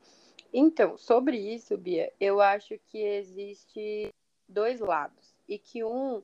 Então, 0.52 0.96
sobre 0.96 1.36
isso, 1.36 1.76
Bia, 1.76 2.12
eu 2.20 2.40
acho 2.40 2.78
que 2.86 2.98
existe 2.98 4.08
dois 4.48 4.78
lados. 4.78 5.34
E 5.48 5.58
que 5.58 5.82
um 5.82 6.22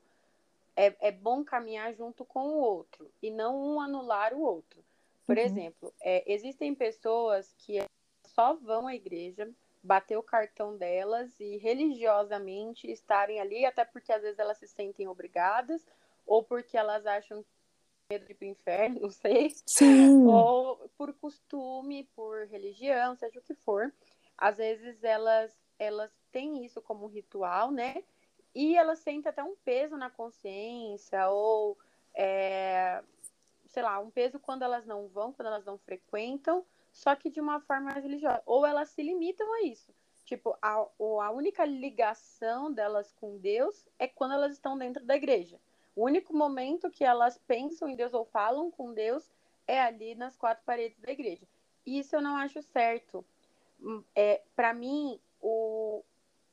é, 0.76 0.94
é 1.08 1.12
bom 1.12 1.44
caminhar 1.44 1.94
junto 1.94 2.24
com 2.24 2.48
o 2.48 2.60
outro 2.60 3.10
e 3.22 3.30
não 3.30 3.56
um 3.56 3.80
anular 3.80 4.34
o 4.34 4.40
outro. 4.40 4.84
Por 5.26 5.36
uhum. 5.36 5.42
exemplo, 5.42 5.94
é, 6.02 6.32
existem 6.32 6.74
pessoas 6.74 7.54
que 7.58 7.78
só 8.24 8.54
vão 8.54 8.86
à 8.86 8.94
igreja, 8.94 9.50
bater 9.82 10.16
o 10.16 10.22
cartão 10.22 10.76
delas 10.76 11.38
e 11.40 11.56
religiosamente 11.58 12.90
estarem 12.90 13.40
ali, 13.40 13.64
até 13.64 13.84
porque 13.84 14.12
às 14.12 14.22
vezes 14.22 14.38
elas 14.38 14.58
se 14.58 14.68
sentem 14.68 15.08
obrigadas 15.08 15.84
ou 16.26 16.42
porque 16.42 16.76
elas 16.76 17.04
acham 17.04 17.44
medo 18.10 18.26
de 18.26 18.32
ir 18.32 18.34
pro 18.34 18.46
inferno, 18.46 19.00
não 19.02 19.10
sei. 19.10 19.50
Sim. 19.66 20.26
Ou 20.26 20.88
por 20.96 21.12
costume, 21.14 22.08
por 22.14 22.46
religião, 22.46 23.16
seja 23.16 23.38
o 23.38 23.42
que 23.42 23.54
for. 23.54 23.92
Às 24.36 24.56
vezes 24.56 25.02
elas 25.02 25.52
elas 25.78 26.12
têm 26.30 26.64
isso 26.64 26.80
como 26.80 27.08
ritual, 27.08 27.72
né? 27.72 28.04
E 28.54 28.76
ela 28.76 28.94
sente 28.94 29.28
até 29.28 29.42
um 29.42 29.56
peso 29.64 29.96
na 29.96 30.10
consciência, 30.10 31.28
ou, 31.30 31.78
é, 32.14 33.02
sei 33.66 33.82
lá, 33.82 33.98
um 33.98 34.10
peso 34.10 34.38
quando 34.38 34.62
elas 34.62 34.84
não 34.86 35.08
vão, 35.08 35.32
quando 35.32 35.46
elas 35.46 35.64
não 35.64 35.78
frequentam, 35.78 36.64
só 36.90 37.16
que 37.16 37.30
de 37.30 37.40
uma 37.40 37.60
forma 37.60 37.92
mais 37.92 38.04
religiosa. 38.04 38.42
Ou 38.44 38.66
elas 38.66 38.90
se 38.90 39.02
limitam 39.02 39.50
a 39.54 39.62
isso. 39.62 39.94
Tipo, 40.24 40.56
a, 40.62 40.74
a 40.74 41.30
única 41.30 41.64
ligação 41.64 42.72
delas 42.72 43.12
com 43.12 43.38
Deus 43.38 43.88
é 43.98 44.06
quando 44.06 44.34
elas 44.34 44.52
estão 44.52 44.76
dentro 44.78 45.04
da 45.04 45.16
igreja. 45.16 45.58
O 45.94 46.04
único 46.04 46.34
momento 46.34 46.90
que 46.90 47.04
elas 47.04 47.38
pensam 47.38 47.88
em 47.88 47.96
Deus 47.96 48.14
ou 48.14 48.24
falam 48.24 48.70
com 48.70 48.92
Deus 48.92 49.30
é 49.66 49.80
ali 49.80 50.14
nas 50.14 50.36
quatro 50.36 50.64
paredes 50.64 50.98
da 51.00 51.12
igreja. 51.12 51.46
Isso 51.84 52.14
eu 52.16 52.22
não 52.22 52.36
acho 52.36 52.62
certo. 52.62 53.24
Hum, 53.80 54.02
é, 54.14 54.42
Para 54.54 54.72
mim, 54.72 55.20
o, 55.40 56.04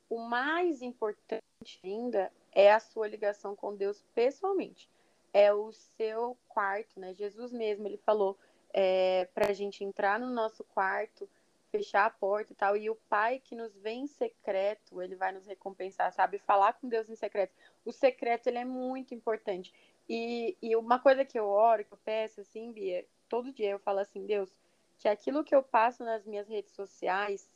o 0.10 0.20
mais 0.20 0.82
importante 0.82 1.44
ainda 1.84 2.32
é 2.52 2.72
a 2.72 2.80
sua 2.80 3.08
ligação 3.08 3.56
com 3.56 3.76
Deus 3.76 4.04
pessoalmente. 4.14 4.90
É 5.34 5.54
o 5.54 5.72
seu 5.72 6.38
quarto, 6.48 7.00
né? 7.00 7.14
Jesus 7.14 7.52
mesmo, 7.52 7.88
ele 7.88 7.98
falou 7.98 8.38
é, 8.74 9.26
para 9.34 9.50
a 9.50 9.54
gente 9.54 9.84
entrar 9.84 10.20
no 10.20 10.30
nosso 10.30 10.64
quarto, 10.64 11.30
fechar 11.70 12.06
a 12.06 12.10
porta 12.10 12.54
e 12.54 12.56
tal. 12.56 12.78
E 12.78 12.90
o 12.90 12.96
Pai 12.96 13.40
que 13.40 13.56
nos 13.56 13.76
vê 13.78 13.92
em 13.92 14.08
secreto, 14.08 15.02
ele 15.02 15.16
vai 15.16 15.32
nos 15.32 15.46
recompensar, 15.46 16.12
sabe? 16.14 16.40
Falar 16.40 16.74
com 16.74 16.88
Deus 16.88 17.10
em 17.10 17.16
secreto. 17.16 17.54
O 17.86 17.92
secreto, 17.92 18.48
ele 18.48 18.58
é 18.58 18.66
muito 18.66 19.14
importante. 19.14 19.74
E, 20.08 20.58
e 20.62 20.76
uma 20.76 20.98
coisa 20.98 21.24
que 21.24 21.38
eu 21.38 21.48
oro, 21.48 21.86
que 21.86 21.94
eu 21.94 22.00
peço, 22.04 22.42
assim, 22.42 22.72
Bia, 22.72 23.06
todo 23.28 23.54
dia 23.54 23.72
eu 23.72 23.80
falo 23.80 24.00
assim, 24.00 24.26
Deus, 24.26 24.50
que 24.98 25.08
aquilo 25.08 25.44
que 25.44 25.54
eu 25.54 25.62
passo 25.62 26.04
nas 26.04 26.26
minhas 26.26 26.48
redes 26.48 26.72
sociais 26.72 27.48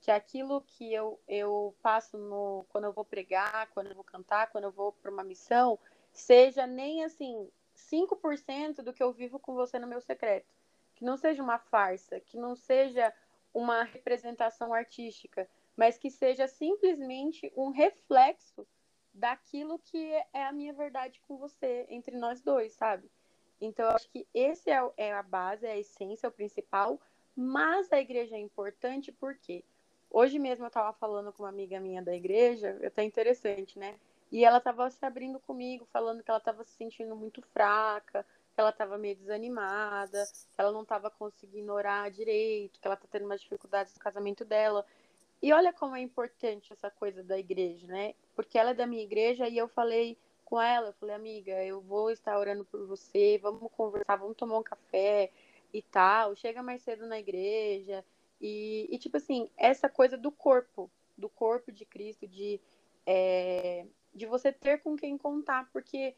que 0.00 0.10
aquilo 0.10 0.60
que 0.62 0.92
eu, 0.92 1.20
eu 1.26 1.74
passo 1.82 2.16
no, 2.16 2.64
quando 2.68 2.84
eu 2.84 2.92
vou 2.92 3.04
pregar, 3.04 3.68
quando 3.68 3.88
eu 3.88 3.94
vou 3.94 4.04
cantar, 4.04 4.50
quando 4.50 4.64
eu 4.64 4.70
vou 4.70 4.92
para 4.92 5.10
uma 5.10 5.24
missão, 5.24 5.78
seja 6.12 6.66
nem 6.66 7.04
assim 7.04 7.50
5% 7.74 8.82
do 8.82 8.92
que 8.92 9.02
eu 9.02 9.12
vivo 9.12 9.38
com 9.38 9.54
você 9.54 9.78
no 9.78 9.86
meu 9.86 10.00
secreto. 10.00 10.52
Que 10.94 11.04
não 11.04 11.16
seja 11.16 11.42
uma 11.42 11.58
farsa, 11.58 12.20
que 12.20 12.36
não 12.36 12.56
seja 12.56 13.12
uma 13.52 13.84
representação 13.84 14.72
artística, 14.72 15.48
mas 15.76 15.96
que 15.96 16.10
seja 16.10 16.46
simplesmente 16.46 17.52
um 17.56 17.70
reflexo 17.70 18.66
daquilo 19.14 19.78
que 19.78 20.12
é 20.32 20.44
a 20.44 20.52
minha 20.52 20.72
verdade 20.72 21.20
com 21.26 21.36
você, 21.36 21.86
entre 21.88 22.16
nós 22.16 22.40
dois, 22.40 22.72
sabe? 22.74 23.10
Então, 23.60 23.86
eu 23.86 23.96
acho 23.96 24.08
que 24.10 24.26
esse 24.32 24.70
é, 24.70 24.80
é 24.96 25.12
a 25.12 25.22
base, 25.22 25.66
é 25.66 25.72
a 25.72 25.78
essência, 25.78 26.26
é 26.26 26.28
o 26.28 26.32
principal, 26.32 27.00
mas 27.34 27.92
a 27.92 28.00
igreja 28.00 28.36
é 28.36 28.40
importante 28.40 29.10
porque 29.10 29.64
hoje 30.10 30.38
mesmo 30.38 30.64
eu 30.64 30.68
estava 30.68 30.92
falando 30.94 31.32
com 31.32 31.42
uma 31.42 31.48
amiga 31.48 31.80
minha 31.80 32.02
da 32.02 32.14
igreja, 32.14 32.78
até 32.84 33.02
interessante, 33.02 33.78
né? 33.78 33.94
E 34.30 34.44
ela 34.44 34.58
estava 34.58 34.90
se 34.90 35.04
abrindo 35.04 35.40
comigo, 35.40 35.86
falando 35.92 36.22
que 36.22 36.30
ela 36.30 36.38
estava 36.38 36.62
se 36.62 36.72
sentindo 36.72 37.16
muito 37.16 37.40
fraca, 37.52 38.24
que 38.54 38.60
ela 38.60 38.70
estava 38.70 38.98
meio 38.98 39.16
desanimada, 39.16 40.26
que 40.26 40.60
ela 40.60 40.72
não 40.72 40.82
estava 40.82 41.10
conseguindo 41.10 41.72
orar 41.72 42.10
direito, 42.10 42.80
que 42.80 42.86
ela 42.86 42.94
está 42.94 43.06
tendo 43.10 43.24
umas 43.24 43.40
dificuldades 43.40 43.94
no 43.94 44.00
casamento 44.00 44.44
dela. 44.44 44.84
E 45.40 45.52
olha 45.52 45.72
como 45.72 45.96
é 45.96 46.00
importante 46.00 46.72
essa 46.72 46.90
coisa 46.90 47.22
da 47.22 47.38
igreja, 47.38 47.86
né? 47.86 48.14
Porque 48.34 48.58
ela 48.58 48.70
é 48.70 48.74
da 48.74 48.86
minha 48.86 49.02
igreja 49.02 49.48
e 49.48 49.56
eu 49.56 49.68
falei 49.68 50.18
com 50.44 50.60
ela, 50.60 50.88
eu 50.88 50.92
falei, 50.94 51.14
amiga, 51.14 51.52
eu 51.64 51.80
vou 51.80 52.10
estar 52.10 52.38
orando 52.38 52.64
por 52.64 52.86
você, 52.86 53.38
vamos 53.40 53.70
conversar, 53.72 54.16
vamos 54.16 54.36
tomar 54.36 54.58
um 54.58 54.62
café 54.62 55.30
e 55.72 55.82
tal, 55.82 56.34
chega 56.34 56.62
mais 56.62 56.82
cedo 56.82 57.06
na 57.06 57.18
igreja. 57.18 58.04
E, 58.40 58.88
e 58.90 58.98
tipo 58.98 59.16
assim, 59.16 59.50
essa 59.56 59.88
coisa 59.88 60.16
do 60.16 60.30
corpo, 60.30 60.90
do 61.16 61.28
corpo 61.28 61.72
de 61.72 61.84
Cristo, 61.84 62.26
de, 62.26 62.60
é, 63.06 63.86
de 64.14 64.26
você 64.26 64.52
ter 64.52 64.82
com 64.82 64.96
quem 64.96 65.18
contar, 65.18 65.68
porque 65.72 66.14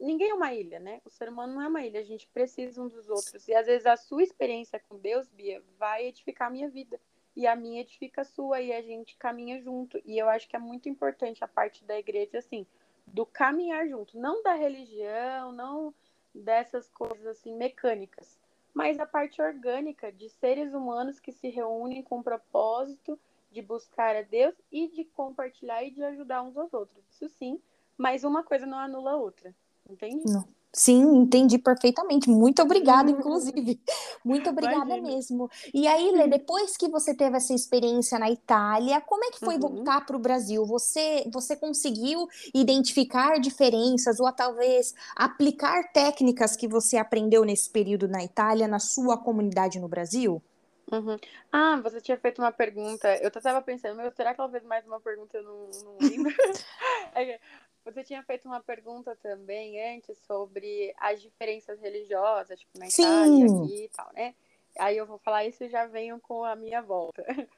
ninguém 0.00 0.30
é 0.30 0.34
uma 0.34 0.52
ilha, 0.52 0.80
né? 0.80 1.00
O 1.04 1.10
ser 1.10 1.28
humano 1.28 1.54
não 1.54 1.62
é 1.62 1.68
uma 1.68 1.84
ilha, 1.84 2.00
a 2.00 2.04
gente 2.04 2.26
precisa 2.28 2.82
um 2.82 2.88
dos 2.88 3.08
outros. 3.08 3.46
E 3.48 3.54
às 3.54 3.66
vezes 3.66 3.86
a 3.86 3.96
sua 3.96 4.22
experiência 4.22 4.80
com 4.88 4.98
Deus, 4.98 5.28
Bia, 5.28 5.62
vai 5.78 6.06
edificar 6.06 6.48
a 6.48 6.50
minha 6.50 6.68
vida 6.68 7.00
e 7.36 7.46
a 7.46 7.56
minha 7.56 7.80
edifica 7.80 8.22
a 8.22 8.24
sua 8.24 8.60
e 8.60 8.72
a 8.72 8.80
gente 8.80 9.16
caminha 9.16 9.60
junto. 9.60 10.00
E 10.04 10.18
eu 10.18 10.28
acho 10.28 10.48
que 10.48 10.56
é 10.56 10.58
muito 10.58 10.88
importante 10.88 11.42
a 11.42 11.48
parte 11.48 11.84
da 11.84 11.98
igreja, 11.98 12.38
assim, 12.38 12.66
do 13.06 13.26
caminhar 13.26 13.86
junto, 13.88 14.18
não 14.18 14.42
da 14.42 14.54
religião, 14.54 15.52
não 15.52 15.94
dessas 16.34 16.88
coisas 16.90 17.26
assim 17.26 17.54
mecânicas, 17.54 18.38
mas 18.74 18.98
a 18.98 19.06
parte 19.06 19.40
orgânica 19.40 20.12
de 20.12 20.28
seres 20.28 20.74
humanos 20.74 21.20
que 21.20 21.32
se 21.32 21.48
reúnem 21.48 22.02
com 22.02 22.18
o 22.18 22.24
propósito 22.24 23.18
de 23.50 23.62
buscar 23.62 24.16
a 24.16 24.22
Deus 24.22 24.54
e 24.70 24.88
de 24.88 25.04
compartilhar 25.04 25.84
e 25.84 25.92
de 25.92 26.02
ajudar 26.02 26.42
uns 26.42 26.56
aos 26.56 26.74
outros. 26.74 27.04
Isso 27.08 27.28
sim, 27.28 27.62
mas 27.96 28.24
uma 28.24 28.42
coisa 28.42 28.66
não 28.66 28.76
anula 28.76 29.12
a 29.12 29.16
outra, 29.16 29.54
entende? 29.88 30.24
Não. 30.26 30.48
Sim, 30.76 31.18
entendi 31.18 31.56
perfeitamente. 31.56 32.28
Muito 32.28 32.60
obrigada, 32.60 33.08
inclusive. 33.08 33.80
Muito 34.24 34.50
obrigada 34.50 34.96
Imagina. 34.96 35.08
mesmo. 35.08 35.48
E 35.72 35.86
aí, 35.86 36.10
Lê, 36.10 36.26
depois 36.26 36.76
que 36.76 36.88
você 36.88 37.14
teve 37.14 37.36
essa 37.36 37.54
experiência 37.54 38.18
na 38.18 38.28
Itália, 38.28 39.00
como 39.00 39.24
é 39.24 39.30
que 39.30 39.38
foi 39.38 39.54
uhum. 39.54 39.60
voltar 39.60 40.04
para 40.04 40.16
o 40.16 40.18
Brasil? 40.18 40.66
Você, 40.66 41.30
você 41.32 41.54
conseguiu 41.54 42.26
identificar 42.52 43.38
diferenças 43.38 44.18
ou 44.18 44.32
talvez 44.32 44.92
aplicar 45.14 45.92
técnicas 45.92 46.56
que 46.56 46.66
você 46.66 46.96
aprendeu 46.96 47.44
nesse 47.44 47.70
período 47.70 48.08
na 48.08 48.24
Itália 48.24 48.66
na 48.66 48.80
sua 48.80 49.16
comunidade 49.16 49.78
no 49.78 49.86
Brasil? 49.86 50.42
Uhum. 50.90 51.16
Ah, 51.52 51.80
você 51.82 52.00
tinha 52.00 52.18
feito 52.18 52.42
uma 52.42 52.52
pergunta. 52.52 53.16
Eu 53.18 53.28
estava 53.28 53.62
pensando, 53.62 53.96
meu, 53.96 54.10
será 54.10 54.34
que 54.34 54.40
ela 54.40 54.50
fez 54.50 54.64
mais 54.64 54.84
uma 54.86 55.00
pergunta? 55.00 55.38
Eu 55.38 55.44
não, 55.44 55.70
não 55.84 55.96
lembro. 56.00 56.34
Você 57.84 58.02
tinha 58.02 58.22
feito 58.22 58.46
uma 58.46 58.60
pergunta 58.60 59.14
também 59.16 59.80
antes 59.94 60.18
sobre 60.20 60.94
as 60.96 61.20
diferenças 61.20 61.78
religiosas, 61.80 62.58
tipo, 62.58 62.78
na 62.78 62.88
Itália 62.88 63.44
aqui 63.44 63.84
e 63.84 63.88
tal, 63.90 64.10
né? 64.14 64.34
Aí 64.78 64.96
eu 64.96 65.06
vou 65.06 65.18
falar 65.18 65.44
isso 65.44 65.62
e 65.62 65.68
já 65.68 65.86
venho 65.86 66.18
com 66.20 66.44
a 66.44 66.56
minha 66.56 66.82
volta. 66.82 67.24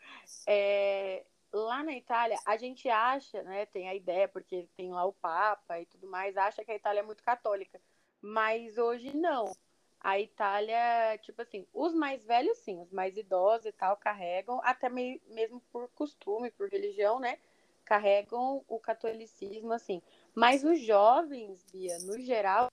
É, 0.49 1.25
lá 1.53 1.83
na 1.83 1.93
Itália, 1.93 2.37
a 2.45 2.57
gente 2.57 2.89
acha, 2.89 3.43
né? 3.43 3.67
Tem 3.67 3.89
a 3.89 3.95
ideia, 3.95 4.29
porque 4.29 4.69
tem 4.77 4.93
lá 4.93 5.05
o 5.05 5.13
Papa 5.13 5.81
e 5.81 5.87
tudo 5.87 6.09
mais, 6.09 6.37
acha 6.37 6.65
que 6.65 6.71
a 6.73 6.77
Itália 6.77 7.01
é 7.01 7.03
muito 7.03 7.23
católica. 7.23 7.81
Mas 8.21 8.77
hoje 8.77 9.17
não. 9.17 9.53
A 10.01 10.21
Itália, 10.21 11.19
tipo 11.23 11.43
assim, 11.43 11.67
os 11.73 11.95
mais 11.95 12.25
velhos 12.25 12.59
sim, 12.59 12.81
os 12.81 12.91
mais 12.93 13.17
idosos 13.17 13.67
e 13.67 13.73
tal, 13.73 13.97
carregam, 13.97 14.61
até 14.63 14.89
mesmo 14.89 15.61
por 15.73 15.89
costume, 15.91 16.51
por 16.51 16.69
religião, 16.69 17.19
né? 17.19 17.39
Carregam 17.87 18.63
o 18.69 18.79
catolicismo 18.79 19.73
assim. 19.73 20.03
Mas 20.35 20.65
os 20.65 20.81
jovens, 20.81 21.65
Bia, 21.73 21.99
no 22.01 22.21
geral, 22.21 22.71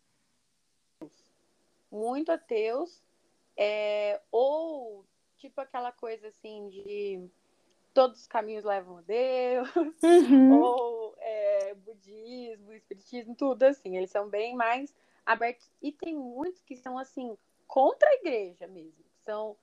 muito 1.89 2.31
ateus, 2.31 3.01
é, 3.55 4.19
ou 4.31 5.05
tipo 5.37 5.61
aquela 5.61 5.91
coisa 5.91 6.27
assim 6.27 6.67
de 6.69 7.29
todos 7.93 8.21
os 8.21 8.27
caminhos 8.27 8.65
levam 8.65 8.97
a 8.97 9.01
Deus, 9.01 9.69
uhum. 10.01 10.59
ou 10.59 11.15
é, 11.19 11.75
budismo, 11.75 12.73
espiritismo, 12.73 13.35
tudo 13.35 13.63
assim. 13.63 13.95
Eles 13.95 14.09
são 14.09 14.27
bem 14.27 14.55
mais 14.55 14.93
abertos. 15.23 15.71
E 15.81 15.91
tem 15.91 16.15
muitos 16.15 16.63
que 16.63 16.75
são 16.75 16.97
assim, 16.97 17.37
contra 17.67 18.09
a 18.09 18.15
igreja 18.15 18.67
mesmo. 18.67 19.05
São 19.23 19.55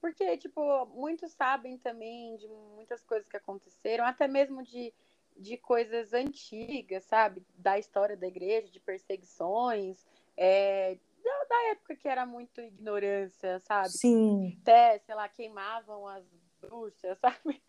porque, 0.00 0.36
tipo, 0.36 0.86
muitos 0.86 1.32
sabem 1.32 1.78
também 1.78 2.36
de 2.36 2.48
muitas 2.48 3.02
coisas 3.02 3.28
que 3.28 3.36
aconteceram, 3.36 4.04
até 4.04 4.26
mesmo 4.26 4.62
de, 4.62 4.92
de 5.36 5.56
coisas 5.56 6.12
antigas, 6.12 7.04
sabe? 7.04 7.44
Da 7.56 7.78
história 7.78 8.16
da 8.16 8.26
igreja, 8.26 8.70
de 8.70 8.80
perseguições, 8.80 10.06
é, 10.36 10.96
da, 11.22 11.44
da, 11.44 11.70
época 11.70 11.96
que 11.96 12.08
era 12.08 12.24
muito 12.24 12.60
ignorância, 12.60 13.58
sabe? 13.60 13.90
Sim. 13.90 14.58
Até, 14.62 14.98
sei 15.00 15.14
lá, 15.14 15.28
queimavam 15.28 16.06
as 16.06 16.24
bruxas, 16.60 17.18
sabe? 17.20 17.62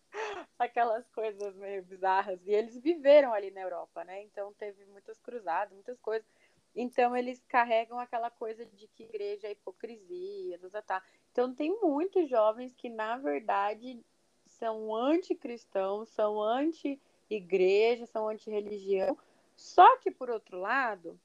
Aquelas 0.57 1.07
coisas 1.09 1.55
meio 1.55 1.83
bizarras. 1.83 2.39
E 2.45 2.51
eles 2.51 2.79
viveram 2.79 3.33
ali 3.33 3.51
na 3.51 3.61
Europa, 3.61 4.03
né? 4.03 4.23
Então 4.23 4.53
teve 4.53 4.85
muitas 4.85 5.19
cruzadas, 5.19 5.73
muitas 5.73 5.99
coisas. 5.99 6.27
Então 6.75 7.15
eles 7.15 7.43
carregam 7.47 7.99
aquela 7.99 8.29
coisa 8.29 8.65
de 8.65 8.87
que 8.87 9.03
igreja 9.03 9.47
é 9.47 9.51
hipocrisia, 9.51 10.59
tá, 10.71 10.81
tá. 10.81 11.03
Então 11.31 11.53
tem 11.53 11.79
muitos 11.81 12.29
jovens 12.29 12.73
que 12.73 12.89
na 12.89 13.17
verdade 13.17 14.03
são 14.45 14.95
anticristãos, 14.95 16.09
são 16.09 16.41
anti-igreja, 16.41 18.05
são 18.05 18.27
anti-religião. 18.27 19.17
Só 19.55 19.97
que 19.97 20.09
por 20.11 20.29
outro 20.29 20.59
lado, 20.59 21.19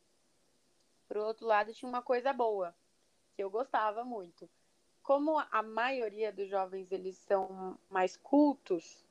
por 1.08 1.16
outro 1.18 1.46
lado 1.46 1.72
tinha 1.72 1.88
uma 1.88 2.02
coisa 2.02 2.32
boa 2.32 2.74
que 3.34 3.42
eu 3.42 3.50
gostava 3.50 4.04
muito. 4.04 4.48
Como 5.02 5.38
a 5.38 5.62
maioria 5.62 6.32
dos 6.32 6.48
jovens 6.48 6.90
eles 6.90 7.16
são 7.16 7.78
mais 7.90 8.16
cultos, 8.16 9.04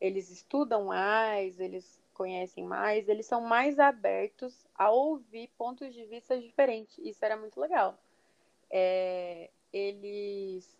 eles 0.00 0.30
estudam 0.30 0.84
mais, 0.86 1.58
eles 1.58 2.00
conhecem 2.14 2.64
mais, 2.64 3.08
eles 3.08 3.26
são 3.26 3.40
mais 3.40 3.78
abertos 3.78 4.66
a 4.74 4.90
ouvir 4.90 5.48
pontos 5.56 5.92
de 5.94 6.04
vista 6.04 6.38
diferentes. 6.38 6.98
Isso 6.98 7.24
era 7.24 7.36
muito 7.36 7.58
legal. 7.58 7.98
É, 8.70 9.50
eles. 9.72 10.78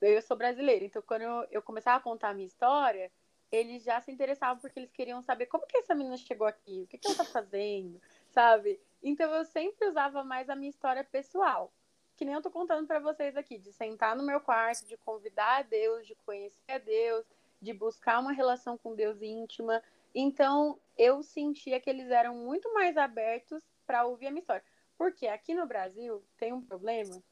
Eu 0.00 0.22
sou 0.22 0.36
brasileira, 0.36 0.84
então 0.84 1.02
quando 1.02 1.22
eu, 1.22 1.46
eu 1.50 1.62
começava 1.62 1.98
a 1.98 2.00
contar 2.00 2.30
a 2.30 2.34
minha 2.34 2.46
história, 2.46 3.12
eles 3.52 3.82
já 3.82 4.00
se 4.00 4.10
interessavam 4.10 4.58
porque 4.58 4.78
eles 4.78 4.90
queriam 4.90 5.22
saber 5.22 5.46
como 5.46 5.66
que 5.66 5.76
essa 5.76 5.94
menina 5.94 6.16
chegou 6.16 6.46
aqui, 6.46 6.82
o 6.82 6.86
que, 6.86 6.96
que 6.96 7.06
ela 7.06 7.16
tá 7.16 7.24
fazendo, 7.24 8.00
sabe? 8.30 8.80
Então 9.02 9.32
eu 9.34 9.44
sempre 9.44 9.86
usava 9.86 10.24
mais 10.24 10.48
a 10.48 10.56
minha 10.56 10.70
história 10.70 11.04
pessoal. 11.04 11.72
Que 12.16 12.24
nem 12.24 12.34
eu 12.34 12.40
tô 12.40 12.50
contando 12.50 12.86
para 12.86 12.98
vocês 12.98 13.36
aqui, 13.36 13.58
de 13.58 13.70
sentar 13.72 14.16
no 14.16 14.24
meu 14.24 14.40
quarto, 14.40 14.86
de 14.86 14.96
convidar 14.96 15.58
a 15.58 15.62
Deus, 15.62 16.06
de 16.06 16.14
conhecer 16.14 16.72
a 16.72 16.78
Deus, 16.78 17.26
de 17.60 17.74
buscar 17.74 18.18
uma 18.20 18.32
relação 18.32 18.78
com 18.78 18.94
Deus 18.94 19.20
íntima. 19.20 19.82
Então, 20.14 20.80
eu 20.96 21.22
sentia 21.22 21.78
que 21.78 21.90
eles 21.90 22.10
eram 22.10 22.34
muito 22.34 22.72
mais 22.72 22.96
abertos 22.96 23.62
para 23.86 24.06
ouvir 24.06 24.28
a 24.28 24.30
minha 24.30 24.40
história. 24.40 24.64
Porque 24.96 25.26
aqui 25.26 25.54
no 25.54 25.66
Brasil 25.66 26.24
tem 26.38 26.54
um 26.54 26.62
problema 26.62 27.22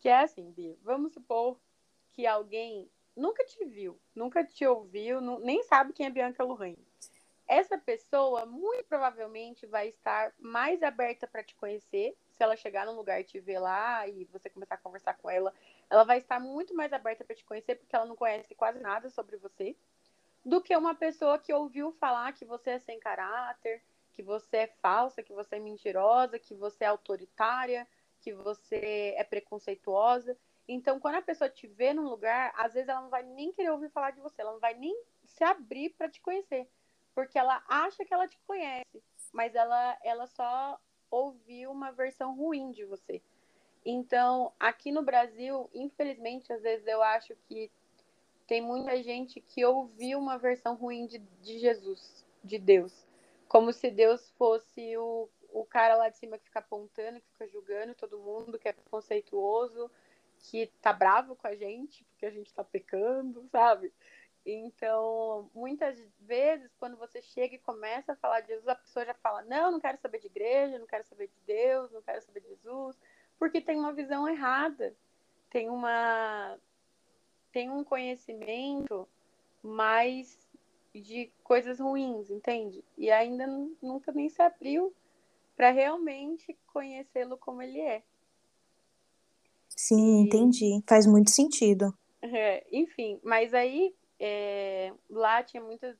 que 0.00 0.08
é 0.08 0.20
assim, 0.20 0.50
Bia. 0.50 0.76
Vamos 0.82 1.12
supor 1.12 1.58
que 2.12 2.26
alguém 2.26 2.90
nunca 3.14 3.44
te 3.44 3.64
viu, 3.64 4.00
nunca 4.14 4.42
te 4.44 4.66
ouviu, 4.66 5.20
nem 5.40 5.62
sabe 5.62 5.92
quem 5.92 6.06
é 6.06 6.10
Bianca 6.10 6.42
Lohane. 6.42 6.78
Essa 7.46 7.76
pessoa 7.76 8.46
muito 8.46 8.84
provavelmente 8.84 9.66
vai 9.66 9.88
estar 9.88 10.32
mais 10.38 10.82
aberta 10.82 11.26
para 11.26 11.42
te 11.42 11.54
conhecer. 11.56 12.16
Se 12.32 12.42
ela 12.42 12.56
chegar 12.56 12.86
num 12.86 12.94
lugar 12.94 13.20
e 13.20 13.24
te 13.24 13.40
ver 13.40 13.58
lá 13.58 14.06
e 14.06 14.24
você 14.26 14.48
começar 14.48 14.76
a 14.76 14.78
conversar 14.78 15.14
com 15.14 15.28
ela, 15.28 15.52
ela 15.90 16.04
vai 16.04 16.18
estar 16.18 16.38
muito 16.40 16.74
mais 16.74 16.92
aberta 16.92 17.24
para 17.24 17.34
te 17.34 17.44
conhecer 17.44 17.74
porque 17.74 17.94
ela 17.94 18.06
não 18.06 18.16
conhece 18.16 18.54
quase 18.54 18.78
nada 18.78 19.10
sobre 19.10 19.36
você 19.36 19.76
do 20.44 20.60
que 20.60 20.74
uma 20.76 20.94
pessoa 20.94 21.38
que 21.38 21.52
ouviu 21.52 21.92
falar 21.92 22.32
que 22.32 22.44
você 22.44 22.70
é 22.70 22.78
sem 22.78 22.98
caráter, 22.98 23.82
que 24.12 24.22
você 24.22 24.58
é 24.58 24.66
falsa, 24.80 25.22
que 25.22 25.32
você 25.32 25.56
é 25.56 25.60
mentirosa, 25.60 26.38
que 26.38 26.54
você 26.54 26.84
é 26.84 26.86
autoritária, 26.86 27.86
que 28.20 28.32
você 28.32 29.14
é 29.16 29.24
preconceituosa. 29.24 30.36
Então, 30.68 31.00
quando 31.00 31.16
a 31.16 31.22
pessoa 31.22 31.50
te 31.50 31.66
vê 31.66 31.92
num 31.92 32.08
lugar, 32.08 32.52
às 32.56 32.74
vezes 32.74 32.88
ela 32.88 33.02
não 33.02 33.10
vai 33.10 33.22
nem 33.22 33.52
querer 33.52 33.70
ouvir 33.70 33.90
falar 33.90 34.12
de 34.12 34.20
você, 34.20 34.40
ela 34.40 34.52
não 34.52 34.60
vai 34.60 34.74
nem 34.74 34.94
se 35.24 35.42
abrir 35.42 35.90
para 35.90 36.08
te 36.08 36.20
conhecer, 36.20 36.68
porque 37.14 37.38
ela 37.38 37.62
acha 37.68 38.04
que 38.04 38.14
ela 38.14 38.28
te 38.28 38.38
conhece, 38.46 39.02
mas 39.32 39.54
ela, 39.54 39.98
ela 40.04 40.26
só 40.26 40.78
ouviu 41.10 41.70
uma 41.72 41.90
versão 41.90 42.36
ruim 42.36 42.70
de 42.70 42.84
você. 42.84 43.20
Então, 43.84 44.52
aqui 44.60 44.92
no 44.92 45.02
Brasil, 45.02 45.68
infelizmente, 45.74 46.52
às 46.52 46.62
vezes 46.62 46.86
eu 46.86 47.02
acho 47.02 47.34
que 47.48 47.70
tem 48.46 48.60
muita 48.60 49.02
gente 49.02 49.40
que 49.40 49.64
ouviu 49.64 50.18
uma 50.18 50.36
versão 50.36 50.74
ruim 50.74 51.06
de, 51.06 51.18
de 51.18 51.58
Jesus, 51.58 52.24
de 52.44 52.58
Deus. 52.58 53.06
Como 53.48 53.72
se 53.72 53.90
Deus 53.90 54.30
fosse 54.32 54.96
o, 54.96 55.28
o 55.52 55.64
cara 55.64 55.96
lá 55.96 56.08
de 56.08 56.18
cima 56.18 56.38
que 56.38 56.44
fica 56.44 56.58
apontando, 56.60 57.20
que 57.20 57.28
fica 57.28 57.46
julgando 57.48 57.94
todo 57.94 58.18
mundo, 58.18 58.58
que 58.58 58.68
é 58.68 58.72
preconceituoso, 58.72 59.90
que 60.38 60.66
tá 60.80 60.92
bravo 60.92 61.36
com 61.36 61.46
a 61.46 61.54
gente 61.54 62.04
porque 62.04 62.26
a 62.26 62.30
gente 62.30 62.52
tá 62.52 62.64
pecando, 62.64 63.46
sabe? 63.52 63.92
Então, 64.44 65.50
muitas 65.54 65.98
vezes, 66.20 66.74
quando 66.78 66.96
você 66.96 67.20
chega 67.20 67.54
e 67.54 67.58
começa 67.58 68.12
a 68.12 68.16
falar 68.16 68.40
de 68.40 68.48
Jesus, 68.48 68.68
a 68.68 68.74
pessoa 68.74 69.04
já 69.04 69.14
fala: 69.14 69.42
Não, 69.42 69.70
não 69.70 69.80
quero 69.80 69.98
saber 69.98 70.18
de 70.18 70.28
igreja, 70.28 70.78
não 70.78 70.86
quero 70.86 71.04
saber 71.04 71.28
de 71.28 71.38
Deus, 71.46 71.92
não 71.92 72.00
quero 72.00 72.22
saber 72.22 72.40
de 72.40 72.48
Jesus, 72.48 72.98
porque 73.38 73.60
tem 73.60 73.78
uma 73.78 73.92
visão 73.92 74.26
errada, 74.26 74.94
tem 75.50 75.68
uma 75.68 76.58
tem 77.52 77.68
um 77.68 77.82
conhecimento 77.82 79.08
mais 79.62 80.48
de 80.94 81.30
coisas 81.42 81.78
ruins, 81.80 82.30
entende? 82.30 82.84
E 82.96 83.10
ainda 83.10 83.46
nunca 83.82 84.12
nem 84.12 84.28
se 84.28 84.40
abriu 84.40 84.94
para 85.60 85.72
realmente 85.72 86.58
conhecê-lo 86.72 87.36
como 87.36 87.60
ele 87.60 87.78
é. 87.78 88.02
Sim, 89.68 90.22
entendi. 90.22 90.82
Faz 90.88 91.06
muito 91.06 91.30
sentido. 91.30 91.94
É, 92.22 92.66
enfim, 92.72 93.20
mas 93.22 93.52
aí 93.52 93.94
é, 94.18 94.90
lá 95.10 95.42
tinha 95.42 95.62
muitas. 95.62 95.98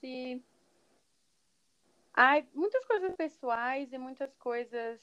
Se... 0.00 0.42
Ai, 2.14 2.48
muitas 2.54 2.82
coisas 2.86 3.14
pessoais 3.14 3.92
e 3.92 3.98
muitas 3.98 4.34
coisas 4.36 4.98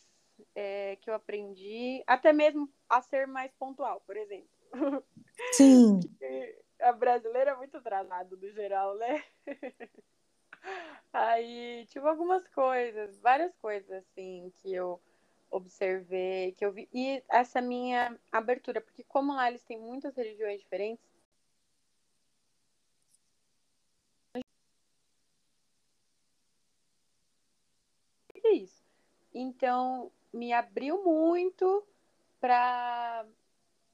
é, 0.56 0.98
que 0.98 1.10
eu 1.10 1.14
aprendi, 1.14 2.04
até 2.08 2.34
mesmo 2.34 2.70
a 2.90 3.02
ser 3.02 3.28
mais 3.28 3.52
pontual, 3.54 4.02
por 4.02 4.16
exemplo. 4.18 4.50
Sim. 5.52 6.00
a 6.82 6.92
brasileira 6.92 7.52
é 7.52 7.56
muito 7.56 7.82
travada 7.82 8.36
no 8.36 8.52
geral, 8.52 8.96
né? 8.98 9.24
Aí, 11.14 11.86
tipo, 11.88 12.06
algumas 12.08 12.48
coisas, 12.50 13.18
várias 13.20 13.56
coisas, 13.58 13.92
assim, 13.92 14.52
que 14.62 14.74
eu 14.74 15.02
observei, 15.50 16.52
que 16.54 16.66
eu 16.66 16.72
vi. 16.72 16.88
E 16.94 17.24
essa 17.30 17.62
minha 17.62 18.18
abertura, 18.32 18.82
porque 18.82 19.04
como 19.04 19.34
lá 19.34 19.50
eles 19.50 19.64
têm 19.64 19.80
muitas 19.80 20.16
religiões 20.16 20.60
diferentes, 20.60 21.04
é 28.44 28.52
isso. 28.54 28.84
Então, 29.34 30.12
me 30.38 30.54
abriu 30.54 31.04
muito 31.04 31.84
para 32.40 33.26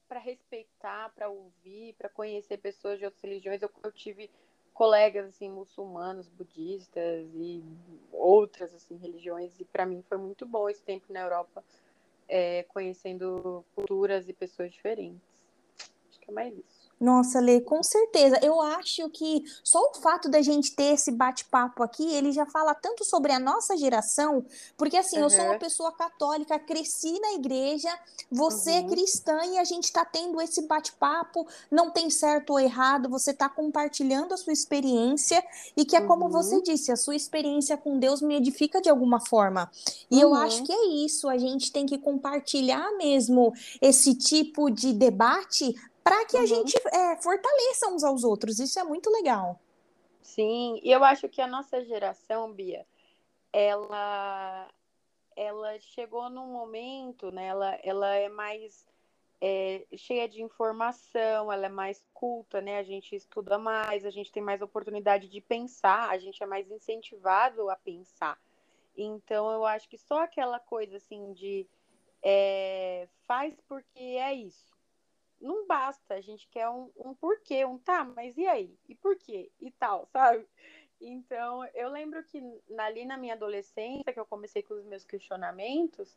para 0.06 0.20
respeitar, 0.20 1.10
para 1.14 1.28
ouvir, 1.28 1.94
para 1.94 2.10
conhecer 2.10 2.58
pessoas 2.58 2.98
de 2.98 3.06
outras 3.06 3.22
religiões. 3.22 3.62
Eu, 3.62 3.70
eu, 3.82 3.90
tive 3.90 4.30
colegas 4.72 5.26
assim 5.26 5.50
muçulmanos, 5.50 6.28
budistas 6.28 7.26
e 7.34 7.64
outras 8.12 8.74
assim 8.74 8.96
religiões 8.98 9.58
e 9.58 9.64
para 9.64 9.86
mim 9.86 10.02
foi 10.02 10.18
muito 10.18 10.44
bom 10.44 10.68
esse 10.68 10.82
tempo 10.82 11.12
na 11.12 11.20
Europa, 11.20 11.64
é, 12.28 12.64
conhecendo 12.64 13.64
culturas 13.74 14.28
e 14.28 14.32
pessoas 14.34 14.70
diferentes. 14.72 15.42
Acho 16.10 16.20
que 16.20 16.30
é 16.30 16.34
mais 16.34 16.56
isso. 16.56 16.83
Nossa, 17.00 17.40
Lê, 17.40 17.60
com 17.60 17.82
certeza. 17.82 18.38
Eu 18.42 18.60
acho 18.60 19.08
que 19.10 19.44
só 19.62 19.80
o 19.90 19.94
fato 19.94 20.28
da 20.28 20.40
gente 20.40 20.74
ter 20.74 20.94
esse 20.94 21.10
bate-papo 21.10 21.82
aqui, 21.82 22.14
ele 22.14 22.32
já 22.32 22.46
fala 22.46 22.74
tanto 22.74 23.04
sobre 23.04 23.32
a 23.32 23.38
nossa 23.38 23.76
geração, 23.76 24.44
porque 24.76 24.96
assim, 24.96 25.18
uhum. 25.18 25.24
eu 25.24 25.30
sou 25.30 25.44
uma 25.44 25.58
pessoa 25.58 25.92
católica, 25.92 26.58
cresci 26.58 27.18
na 27.20 27.34
igreja, 27.34 27.90
você 28.30 28.70
é 28.70 28.80
uhum. 28.80 28.86
é 28.86 28.90
cristã 28.90 29.44
e 29.44 29.58
a 29.58 29.64
gente 29.64 29.92
tá 29.92 30.04
tendo 30.04 30.40
esse 30.40 30.62
bate-papo, 30.62 31.46
não 31.70 31.90
tem 31.90 32.08
certo 32.10 32.50
ou 32.50 32.60
errado, 32.60 33.08
você 33.08 33.32
tá 33.32 33.48
compartilhando 33.48 34.32
a 34.32 34.36
sua 34.36 34.52
experiência 34.52 35.44
e 35.76 35.84
que 35.84 35.96
é 35.96 36.00
uhum. 36.00 36.06
como 36.06 36.28
você 36.28 36.60
disse, 36.62 36.92
a 36.92 36.96
sua 36.96 37.16
experiência 37.16 37.76
com 37.76 37.98
Deus 37.98 38.22
me 38.22 38.36
edifica 38.36 38.80
de 38.80 38.88
alguma 38.88 39.20
forma. 39.20 39.70
E 40.10 40.20
eu 40.20 40.34
acho 40.34 40.58
uhum. 40.58 40.64
que 40.64 40.72
é 40.72 40.86
isso, 41.04 41.28
a 41.28 41.36
gente 41.36 41.72
tem 41.72 41.86
que 41.86 41.98
compartilhar 41.98 42.92
mesmo 42.96 43.52
esse 43.80 44.14
tipo 44.14 44.70
de 44.70 44.92
debate 44.92 45.74
para 46.04 46.26
que 46.26 46.36
uhum. 46.36 46.42
a 46.42 46.46
gente 46.46 46.76
é, 46.92 47.16
fortaleça 47.16 47.88
uns 47.88 48.04
aos 48.04 48.22
outros. 48.22 48.58
Isso 48.58 48.78
é 48.78 48.84
muito 48.84 49.10
legal. 49.10 49.58
Sim, 50.20 50.78
e 50.82 50.92
eu 50.92 51.02
acho 51.02 51.28
que 51.28 51.40
a 51.40 51.46
nossa 51.46 51.82
geração, 51.82 52.52
Bia, 52.52 52.86
ela, 53.50 54.68
ela 55.34 55.78
chegou 55.80 56.28
num 56.28 56.52
momento, 56.52 57.30
né? 57.30 57.46
Ela, 57.46 57.78
ela 57.82 58.14
é 58.14 58.28
mais 58.28 58.86
é, 59.40 59.86
cheia 59.96 60.28
de 60.28 60.42
informação, 60.42 61.50
ela 61.50 61.66
é 61.66 61.70
mais 61.70 62.04
culta, 62.12 62.60
né? 62.60 62.78
A 62.78 62.82
gente 62.82 63.16
estuda 63.16 63.58
mais, 63.58 64.04
a 64.04 64.10
gente 64.10 64.30
tem 64.30 64.42
mais 64.42 64.60
oportunidade 64.60 65.28
de 65.28 65.40
pensar, 65.40 66.10
a 66.10 66.18
gente 66.18 66.42
é 66.42 66.46
mais 66.46 66.70
incentivado 66.70 67.70
a 67.70 67.76
pensar. 67.76 68.38
Então, 68.96 69.50
eu 69.52 69.64
acho 69.64 69.88
que 69.88 69.98
só 69.98 70.22
aquela 70.22 70.58
coisa 70.58 70.98
assim 70.98 71.32
de 71.32 71.66
é, 72.22 73.08
faz 73.26 73.54
porque 73.68 73.98
é 73.98 74.32
isso 74.34 74.73
não 75.44 75.66
basta, 75.66 76.14
a 76.14 76.20
gente 76.20 76.48
quer 76.48 76.68
um, 76.68 76.90
um 76.96 77.14
porquê, 77.14 77.64
um 77.64 77.78
tá, 77.78 78.02
mas 78.04 78.36
e 78.36 78.46
aí? 78.46 78.76
E 78.88 78.94
por 78.94 79.16
quê? 79.16 79.50
E 79.60 79.70
tal, 79.70 80.06
sabe? 80.12 80.46
Então, 81.00 81.64
eu 81.74 81.90
lembro 81.90 82.22
que 82.24 82.42
ali 82.78 83.04
na 83.04 83.16
minha 83.16 83.34
adolescência, 83.34 84.12
que 84.12 84.18
eu 84.18 84.26
comecei 84.26 84.62
com 84.62 84.74
os 84.74 84.84
meus 84.84 85.04
questionamentos, 85.04 86.16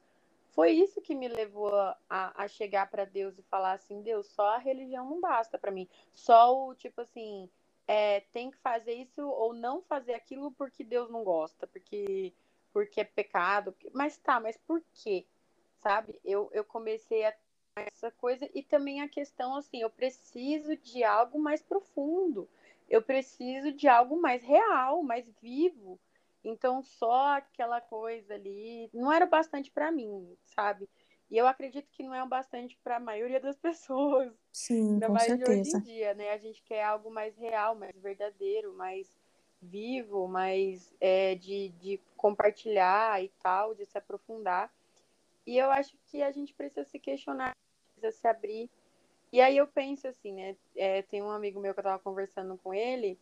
foi 0.52 0.72
isso 0.72 1.02
que 1.02 1.14
me 1.14 1.28
levou 1.28 1.74
a, 1.76 1.98
a 2.10 2.48
chegar 2.48 2.90
para 2.90 3.06
Deus 3.06 3.38
e 3.38 3.44
falar 3.44 3.74
assim: 3.74 4.02
Deus, 4.02 4.28
só 4.28 4.56
a 4.56 4.58
religião 4.58 5.08
não 5.08 5.20
basta 5.20 5.58
para 5.58 5.72
mim. 5.72 5.88
Só 6.14 6.68
o 6.68 6.74
tipo 6.74 7.02
assim, 7.02 7.50
é, 7.88 8.22
tem 8.34 8.50
que 8.50 8.58
fazer 8.58 8.94
isso 8.94 9.28
ou 9.28 9.54
não 9.54 9.82
fazer 9.82 10.14
aquilo 10.14 10.52
porque 10.52 10.84
Deus 10.84 11.10
não 11.10 11.24
gosta, 11.24 11.68
porque, 11.68 12.34
porque 12.72 13.02
é 13.02 13.04
pecado. 13.04 13.76
Mas 13.94 14.18
tá, 14.18 14.40
mas 14.40 14.58
por 14.58 14.82
quê? 14.94 15.26
Sabe? 15.82 16.20
Eu, 16.24 16.50
eu 16.54 16.64
comecei 16.64 17.26
a 17.26 17.34
essa 17.82 18.12
coisa 18.12 18.50
e 18.54 18.64
também 18.64 19.02
a 19.02 19.10
questão 19.10 19.56
assim, 19.56 19.82
eu 19.82 19.90
preciso 19.90 20.76
de 20.78 21.04
algo 21.04 21.40
mais 21.40 21.62
profundo. 21.62 22.50
Eu 22.90 23.02
preciso 23.02 23.72
de 23.72 23.88
algo 23.88 24.20
mais 24.20 24.44
real, 24.44 25.04
mais 25.04 25.30
vivo. 25.42 26.00
Então 26.44 26.82
só 26.82 27.38
aquela 27.38 27.82
coisa 27.82 28.34
ali 28.34 28.90
não 28.94 29.12
era 29.12 29.26
bastante 29.26 29.70
para 29.72 29.92
mim, 29.92 30.38
sabe? 30.46 30.88
E 31.30 31.38
eu 31.38 31.46
acredito 31.46 31.90
que 31.92 32.04
não 32.04 32.14
é 32.14 32.24
o 32.24 32.28
bastante 32.28 32.78
para 32.84 32.98
a 32.98 33.02
maioria 33.02 33.40
das 33.40 33.58
pessoas. 33.60 34.34
Sim, 34.54 34.94
ainda 34.94 35.08
com 35.08 35.14
mais 35.14 35.28
certeza. 35.28 35.52
hoje 35.52 35.76
em 35.76 35.80
dia, 35.82 36.14
né? 36.14 36.32
A 36.32 36.38
gente 36.38 36.64
quer 36.64 36.84
algo 36.84 37.12
mais 37.12 37.36
real, 37.38 37.76
mais 37.76 37.96
verdadeiro, 37.98 38.74
mais 38.74 39.18
vivo, 39.62 40.28
mais 40.28 40.96
é, 41.02 41.36
de, 41.36 41.70
de 41.70 42.00
compartilhar 42.16 43.22
e 43.24 43.30
tal, 43.42 43.76
de 43.76 43.86
se 43.86 43.98
aprofundar. 43.98 44.72
E 45.46 45.58
eu 45.58 45.70
acho 45.72 45.98
que 46.08 46.22
a 46.22 46.32
gente 46.32 46.54
precisa 46.54 46.84
se 46.84 47.00
questionar 47.00 47.56
precisa 47.98 48.12
se 48.12 48.28
abrir. 48.28 48.70
E 49.32 49.42
aí 49.42 49.58
eu 49.58 49.68
penso 49.68 50.08
assim, 50.08 50.34
né? 50.34 50.56
É, 50.76 51.02
tem 51.02 51.22
um 51.22 51.30
amigo 51.30 51.60
meu 51.60 51.74
que 51.74 51.80
eu 51.80 51.84
tava 51.84 52.00
conversando 52.00 52.58
com 52.58 52.74
ele, 52.74 53.20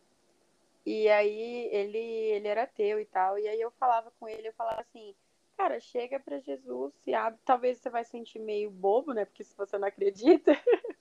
e 0.84 1.08
aí 1.08 1.68
ele, 1.72 1.98
ele 1.98 2.46
era 2.46 2.62
ateu 2.62 3.00
e 3.00 3.04
tal, 3.04 3.38
e 3.38 3.48
aí 3.48 3.60
eu 3.60 3.72
falava 3.72 4.12
com 4.20 4.28
ele, 4.28 4.48
eu 4.48 4.52
falava 4.52 4.82
assim, 4.82 5.14
cara, 5.56 5.80
chega 5.80 6.20
para 6.20 6.38
Jesus, 6.38 6.94
se 7.02 7.12
abre, 7.12 7.40
talvez 7.44 7.78
você 7.78 7.90
vai 7.90 8.04
sentir 8.04 8.38
meio 8.38 8.70
bobo, 8.70 9.12
né? 9.12 9.24
Porque 9.24 9.42
se 9.42 9.56
você 9.56 9.76
não 9.78 9.88
acredita, 9.88 10.52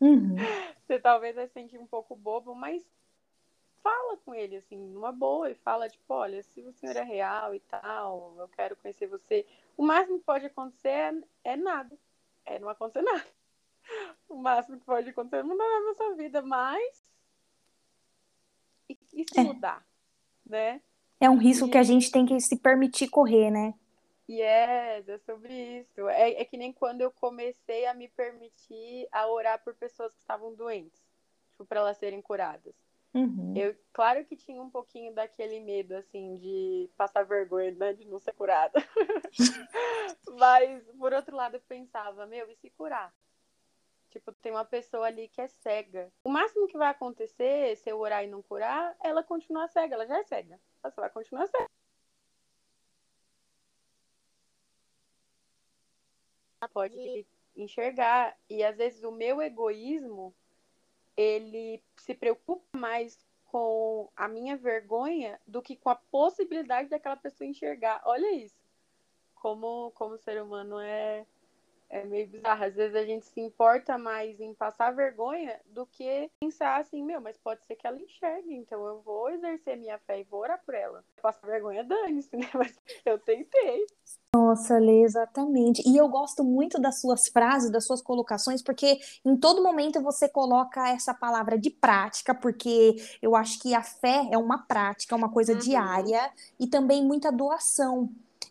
uhum. 0.01 0.35
você 0.81 0.99
talvez 0.99 1.35
vai 1.35 1.47
sentir 1.47 1.77
um 1.77 1.85
pouco 1.85 2.15
bobo, 2.15 2.55
mas 2.55 2.83
fala 3.83 4.17
com 4.17 4.33
ele, 4.33 4.55
assim, 4.55 4.77
numa 4.77 5.11
boa, 5.11 5.51
e 5.51 5.55
fala, 5.55 5.87
tipo, 5.87 6.11
olha, 6.15 6.41
se 6.41 6.61
o 6.61 6.73
senhor 6.73 6.95
é 6.95 7.03
real 7.03 7.53
e 7.53 7.59
tal, 7.59 8.33
eu 8.39 8.47
quero 8.47 8.75
conhecer 8.75 9.05
você. 9.05 9.45
O 9.77 9.83
máximo 9.83 10.17
que 10.17 10.25
pode 10.25 10.47
acontecer 10.47 10.89
é, 10.89 11.13
é 11.43 11.55
nada. 11.55 11.95
É 12.43 12.57
não 12.57 12.69
acontecer 12.69 13.03
nada 13.03 13.34
o 14.29 14.35
máximo 14.35 14.79
que 14.79 14.85
pode 14.85 15.09
acontecer 15.09 15.37
é 15.37 15.43
mudar 15.43 15.63
a 15.63 15.81
nossa 15.81 16.15
vida, 16.15 16.41
mas 16.41 17.03
e, 18.89 18.97
e 19.13 19.25
se 19.25 19.39
é. 19.39 19.43
mudar, 19.43 19.85
né? 20.45 20.81
É 21.19 21.29
um 21.29 21.37
risco 21.37 21.67
e... 21.67 21.71
que 21.71 21.77
a 21.77 21.83
gente 21.83 22.11
tem 22.11 22.25
que 22.25 22.39
se 22.39 22.57
permitir 22.57 23.09
correr, 23.09 23.49
né? 23.49 23.73
Yes, 24.29 25.07
é 25.07 25.17
sobre 25.19 25.53
isso. 25.79 26.09
É, 26.09 26.41
é 26.41 26.45
que 26.45 26.57
nem 26.57 26.73
quando 26.73 27.01
eu 27.01 27.11
comecei 27.11 27.85
a 27.85 27.93
me 27.93 28.07
permitir 28.07 29.07
a 29.11 29.27
orar 29.27 29.63
por 29.63 29.75
pessoas 29.75 30.13
que 30.13 30.19
estavam 30.19 30.53
doentes, 30.55 31.01
tipo, 31.51 31.65
para 31.65 31.79
elas 31.79 31.97
serem 31.97 32.21
curadas. 32.21 32.73
Uhum. 33.13 33.53
Eu, 33.55 33.73
claro 33.93 34.25
que 34.25 34.35
tinha 34.35 34.61
um 34.61 34.69
pouquinho 34.69 35.13
daquele 35.13 35.59
medo, 35.61 35.95
assim, 35.95 36.35
de 36.35 36.89
passar 36.97 37.23
vergonha, 37.23 37.71
né, 37.71 37.93
de 37.93 38.05
não 38.05 38.19
ser 38.19 38.33
curada. 38.33 38.83
Mas, 40.37 40.83
por 40.99 41.13
outro 41.13 41.35
lado, 41.35 41.55
eu 41.55 41.61
pensava, 41.61 42.25
meu, 42.25 42.49
e 42.49 42.55
se 42.55 42.69
curar? 42.71 43.13
Tipo, 44.15 44.31
tem 44.31 44.53
uma 44.53 44.63
pessoa 44.63 45.07
ali 45.07 45.27
que 45.27 45.41
é 45.41 45.47
cega. 45.49 46.09
O 46.23 46.29
máximo 46.29 46.67
que 46.67 46.77
vai 46.77 46.87
acontecer, 46.87 47.75
se 47.75 47.89
eu 47.89 47.99
orar 47.99 48.23
e 48.23 48.27
não 48.27 48.41
curar, 48.41 48.95
ela 49.03 49.21
continua 49.21 49.67
cega, 49.67 49.93
ela 49.93 50.07
já 50.07 50.19
é 50.19 50.23
cega. 50.23 50.57
Ela 50.81 50.93
só 50.93 51.01
vai 51.01 51.09
continuar 51.09 51.45
cega. 51.47 51.69
Ela 56.61 56.69
pode 56.69 57.27
enxergar. 57.57 58.37
E 58.49 58.63
às 58.63 58.77
vezes 58.77 59.03
o 59.03 59.11
meu 59.11 59.41
egoísmo, 59.41 60.33
ele 61.17 61.83
se 61.97 62.13
preocupa 62.13 62.63
mais 62.77 63.19
com 63.47 64.09
a 64.15 64.29
minha 64.29 64.55
vergonha 64.55 65.41
do 65.45 65.61
que 65.61 65.75
com 65.75 65.89
a 65.89 65.95
possibilidade 65.95 66.87
daquela 66.87 67.17
pessoa 67.17 67.49
enxergar. 67.49 68.01
Olha 68.05 68.31
isso. 68.31 68.55
Como, 69.35 69.91
como 69.91 70.15
o 70.15 70.17
ser 70.17 70.41
humano 70.41 70.79
é 70.79 71.25
é 71.89 72.03
meio 72.03 72.27
bizarro. 72.27 72.63
Às 72.63 72.75
vezes 72.75 72.95
a 72.95 73.05
gente 73.05 73.25
se 73.25 73.39
importa 73.39 73.97
mais 73.97 74.39
em 74.39 74.53
passar 74.53 74.91
vergonha 74.91 75.59
do 75.65 75.85
que 75.85 76.29
pensar 76.39 76.81
assim, 76.81 77.03
meu, 77.03 77.21
mas 77.21 77.37
pode 77.37 77.63
ser 77.65 77.75
que 77.75 77.87
ela 77.87 78.01
enxergue, 78.01 78.53
então 78.53 78.85
eu 78.85 79.01
vou 79.01 79.29
exercer 79.29 79.77
minha 79.77 79.97
fé 79.99 80.19
e 80.19 80.23
vou 80.23 80.41
orar 80.41 80.61
por 80.65 80.73
ela. 80.73 81.03
Passar 81.21 81.47
vergonha, 81.47 81.83
dane-se, 81.83 82.35
né? 82.37 82.49
Mas 82.53 82.77
eu 83.05 83.19
tentei. 83.19 83.85
Nossa, 84.35 84.77
Lê, 84.77 85.03
exatamente. 85.03 85.81
E 85.87 85.95
eu 85.95 86.09
gosto 86.09 86.43
muito 86.43 86.79
das 86.79 86.99
suas 86.99 87.29
frases, 87.29 87.71
das 87.71 87.85
suas 87.85 88.01
colocações, 88.01 88.61
porque 88.61 88.99
em 89.23 89.37
todo 89.37 89.63
momento 89.63 90.01
você 90.01 90.27
coloca 90.27 90.89
essa 90.89 91.13
palavra 91.13 91.57
de 91.57 91.69
prática, 91.69 92.35
porque 92.35 92.95
eu 93.21 93.33
acho 93.33 93.59
que 93.61 93.73
a 93.73 93.81
fé 93.81 94.27
é 94.31 94.37
uma 94.37 94.65
prática, 94.65 95.15
é 95.15 95.17
uma 95.17 95.31
coisa 95.31 95.53
uhum. 95.53 95.59
diária, 95.59 96.29
e 96.59 96.67
também 96.67 97.01
muita 97.03 97.31
doação. 97.31 98.09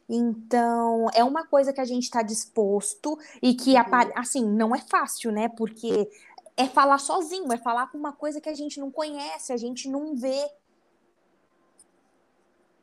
Então, 0.09 1.07
é 1.15 1.25
uma 1.25 1.47
coisa 1.47 1.73
que 1.73 1.81
a 1.81 1.85
gente 1.85 2.05
está 2.05 2.23
disposto 2.23 3.19
e 3.43 3.55
que, 3.55 3.75
uhum. 3.75 4.13
assim, 4.17 4.45
não 4.45 4.75
é 4.75 4.81
fácil, 4.81 5.33
né? 5.33 5.49
Porque 5.49 6.09
é 6.57 6.67
falar 6.67 6.99
sozinho, 6.99 7.53
é 7.53 7.57
falar 7.57 7.89
com 7.89 7.99
uma 7.99 8.13
coisa 8.13 8.41
que 8.41 8.49
a 8.49 8.55
gente 8.55 8.79
não 8.79 8.91
conhece, 8.91 9.53
a 9.53 9.57
gente 9.57 9.89
não 9.89 10.15
vê. 10.15 10.51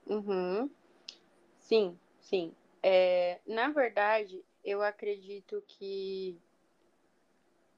Uhum. 0.08 0.70
Sim, 1.60 1.98
sim. 2.20 2.54
É, 2.84 3.40
na 3.46 3.70
verdade, 3.70 4.44
eu 4.64 4.82
acredito 4.82 5.64
que 5.68 6.38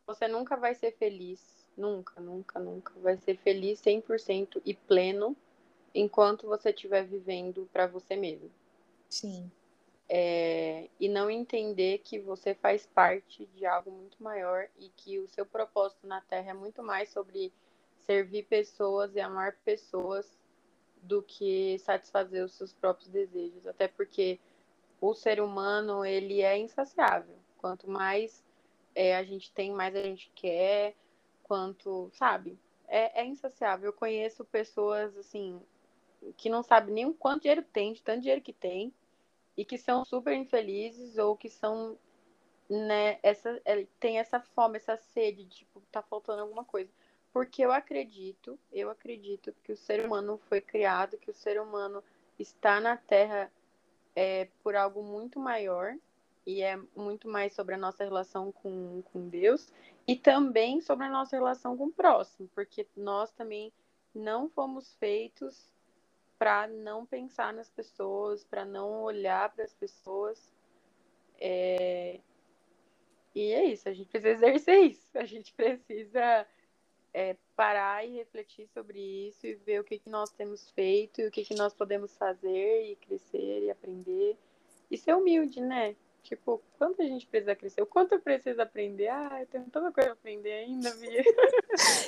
você 0.08 0.28
nunca 0.28 0.56
vai 0.56 0.74
ser 0.74 0.92
feliz, 0.94 1.66
nunca, 1.78 2.20
nunca, 2.20 2.60
nunca 2.60 2.94
vai 3.00 3.18
ser 3.18 3.38
feliz 3.38 3.80
100% 3.82 4.62
e 4.66 4.74
pleno 4.74 5.36
enquanto 5.94 6.48
você 6.48 6.72
estiver 6.72 7.06
vivendo 7.06 7.70
para 7.72 7.88
você 7.88 8.16
mesmo. 8.16 8.50
Sim. 9.14 9.52
É, 10.10 10.90
e 11.00 11.08
não 11.08 11.30
entender 11.30 12.00
que 12.00 12.18
você 12.20 12.56
faz 12.56 12.88
parte 12.88 13.46
de 13.56 13.64
algo 13.64 13.92
muito 13.92 14.22
maior 14.24 14.68
e 14.80 14.90
que 14.90 15.20
o 15.20 15.28
seu 15.28 15.46
propósito 15.46 16.08
na 16.08 16.20
Terra 16.22 16.50
é 16.50 16.54
muito 16.54 16.82
mais 16.82 17.10
sobre 17.10 17.54
servir 18.00 18.44
pessoas 18.48 19.16
e 19.16 19.20
amar 19.20 19.56
pessoas 19.64 20.36
do 21.04 21.22
que 21.22 21.78
satisfazer 21.80 22.44
os 22.44 22.54
seus 22.54 22.74
próprios 22.74 23.08
desejos. 23.08 23.68
Até 23.68 23.88
porque 23.88 24.40
o 25.00 25.14
ser 25.14 25.40
humano 25.40 26.04
ele 26.04 26.42
é 26.42 26.58
insaciável. 26.58 27.36
Quanto 27.60 27.88
mais 27.88 28.44
é, 28.96 29.16
a 29.16 29.24
gente 29.24 29.52
tem, 29.52 29.72
mais 29.72 29.96
a 29.96 30.02
gente 30.02 30.32
quer. 30.34 30.96
Quanto, 31.44 32.10
sabe? 32.14 32.58
É, 32.88 33.22
é 33.22 33.26
insaciável. 33.26 33.90
Eu 33.90 33.94
conheço 33.94 34.44
pessoas 34.44 35.16
assim 35.18 35.62
que 36.36 36.50
não 36.50 36.64
sabem 36.64 36.94
nem 36.94 37.06
o 37.06 37.14
quanto 37.14 37.42
dinheiro 37.42 37.64
tem, 37.64 37.94
de 37.94 38.02
tanto 38.02 38.22
dinheiro 38.22 38.42
que 38.42 38.54
tem 38.54 38.92
e 39.58 39.64
que 39.64 39.78
são 39.78 40.04
super 40.04 40.34
infelizes 40.34 41.18
ou 41.18 41.38
que 41.38 41.50
são 41.50 41.98
né, 42.70 43.20
essa 43.22 43.62
é, 43.66 43.86
tem 44.00 44.20
essa 44.20 44.40
fome, 44.40 44.78
essa 44.78 44.98
sede, 44.98 45.46
tipo, 45.46 45.82
tá 45.92 46.02
faltando 46.02 46.42
alguma 46.42 46.64
coisa. 46.64 46.90
Porque 47.32 47.64
eu 47.64 47.72
acredito, 47.72 48.60
eu 48.72 48.90
acredito 48.90 49.54
que 49.64 49.72
o 49.72 49.78
ser 49.78 50.06
humano 50.06 50.40
foi 50.48 50.62
criado, 50.62 51.18
que 51.18 51.32
o 51.32 51.34
ser 51.34 51.60
humano 51.60 52.04
está 52.38 52.80
na 52.80 52.96
Terra 52.96 53.52
é, 54.16 54.48
por 54.64 54.76
algo 54.76 55.04
muito 55.04 55.40
maior 55.40 55.96
e 56.46 56.62
é 56.62 56.78
muito 56.96 57.28
mais 57.28 57.54
sobre 57.54 57.76
a 57.76 57.78
nossa 57.78 58.04
relação 58.04 58.52
com, 58.52 59.02
com 59.12 59.30
Deus 59.30 59.72
e 60.08 60.16
também 60.16 60.82
sobre 60.82 61.06
a 61.06 61.10
nossa 61.10 61.36
relação 61.36 61.78
com 61.78 61.86
o 61.86 61.92
próximo, 61.92 62.50
porque 62.54 62.86
nós 62.96 63.32
também 63.32 63.72
não 64.14 64.50
fomos 64.50 64.94
feitos 64.96 65.73
para 66.44 66.68
não 66.68 67.06
pensar 67.06 67.54
nas 67.54 67.70
pessoas, 67.70 68.44
para 68.44 68.66
não 68.66 69.02
olhar 69.04 69.50
para 69.56 69.64
as 69.64 69.74
pessoas. 69.74 70.52
É... 71.40 72.20
E 73.34 73.54
é 73.54 73.64
isso, 73.64 73.88
a 73.88 73.94
gente 73.94 74.10
precisa 74.10 74.30
exercer 74.34 74.80
isso, 74.92 75.18
a 75.18 75.24
gente 75.24 75.54
precisa 75.54 76.46
é, 77.14 77.38
parar 77.56 78.06
e 78.06 78.18
refletir 78.18 78.68
sobre 78.68 79.00
isso 79.00 79.48
e 79.48 79.56
ver 79.56 79.80
o 79.80 79.86
que, 79.86 79.98
que 79.98 80.10
nós 80.10 80.32
temos 80.32 80.70
feito 80.72 81.22
e 81.22 81.28
o 81.28 81.32
que, 81.32 81.46
que 81.46 81.56
nós 81.56 81.74
podemos 81.74 82.18
fazer 82.18 82.92
e 82.92 82.98
crescer 82.98 83.64
e 83.64 83.72
aprender. 83.72 84.38
E 84.92 84.98
ser 84.98 85.16
humilde, 85.16 85.62
né? 85.62 85.96
Tipo, 86.24 86.62
quanto 86.78 87.02
a 87.02 87.06
gente 87.06 87.28
precisa 87.28 87.54
crescer? 87.54 87.82
O 87.82 87.86
quanto 87.86 88.14
eu 88.14 88.22
preciso 88.22 88.62
aprender? 88.62 89.10
Ah, 89.10 89.42
eu 89.42 89.48
tenho 89.48 89.66
tanta 89.66 89.92
coisa 89.92 90.12
a 90.12 90.14
aprender 90.14 90.52
ainda, 90.52 90.90
Bia. 90.96 91.24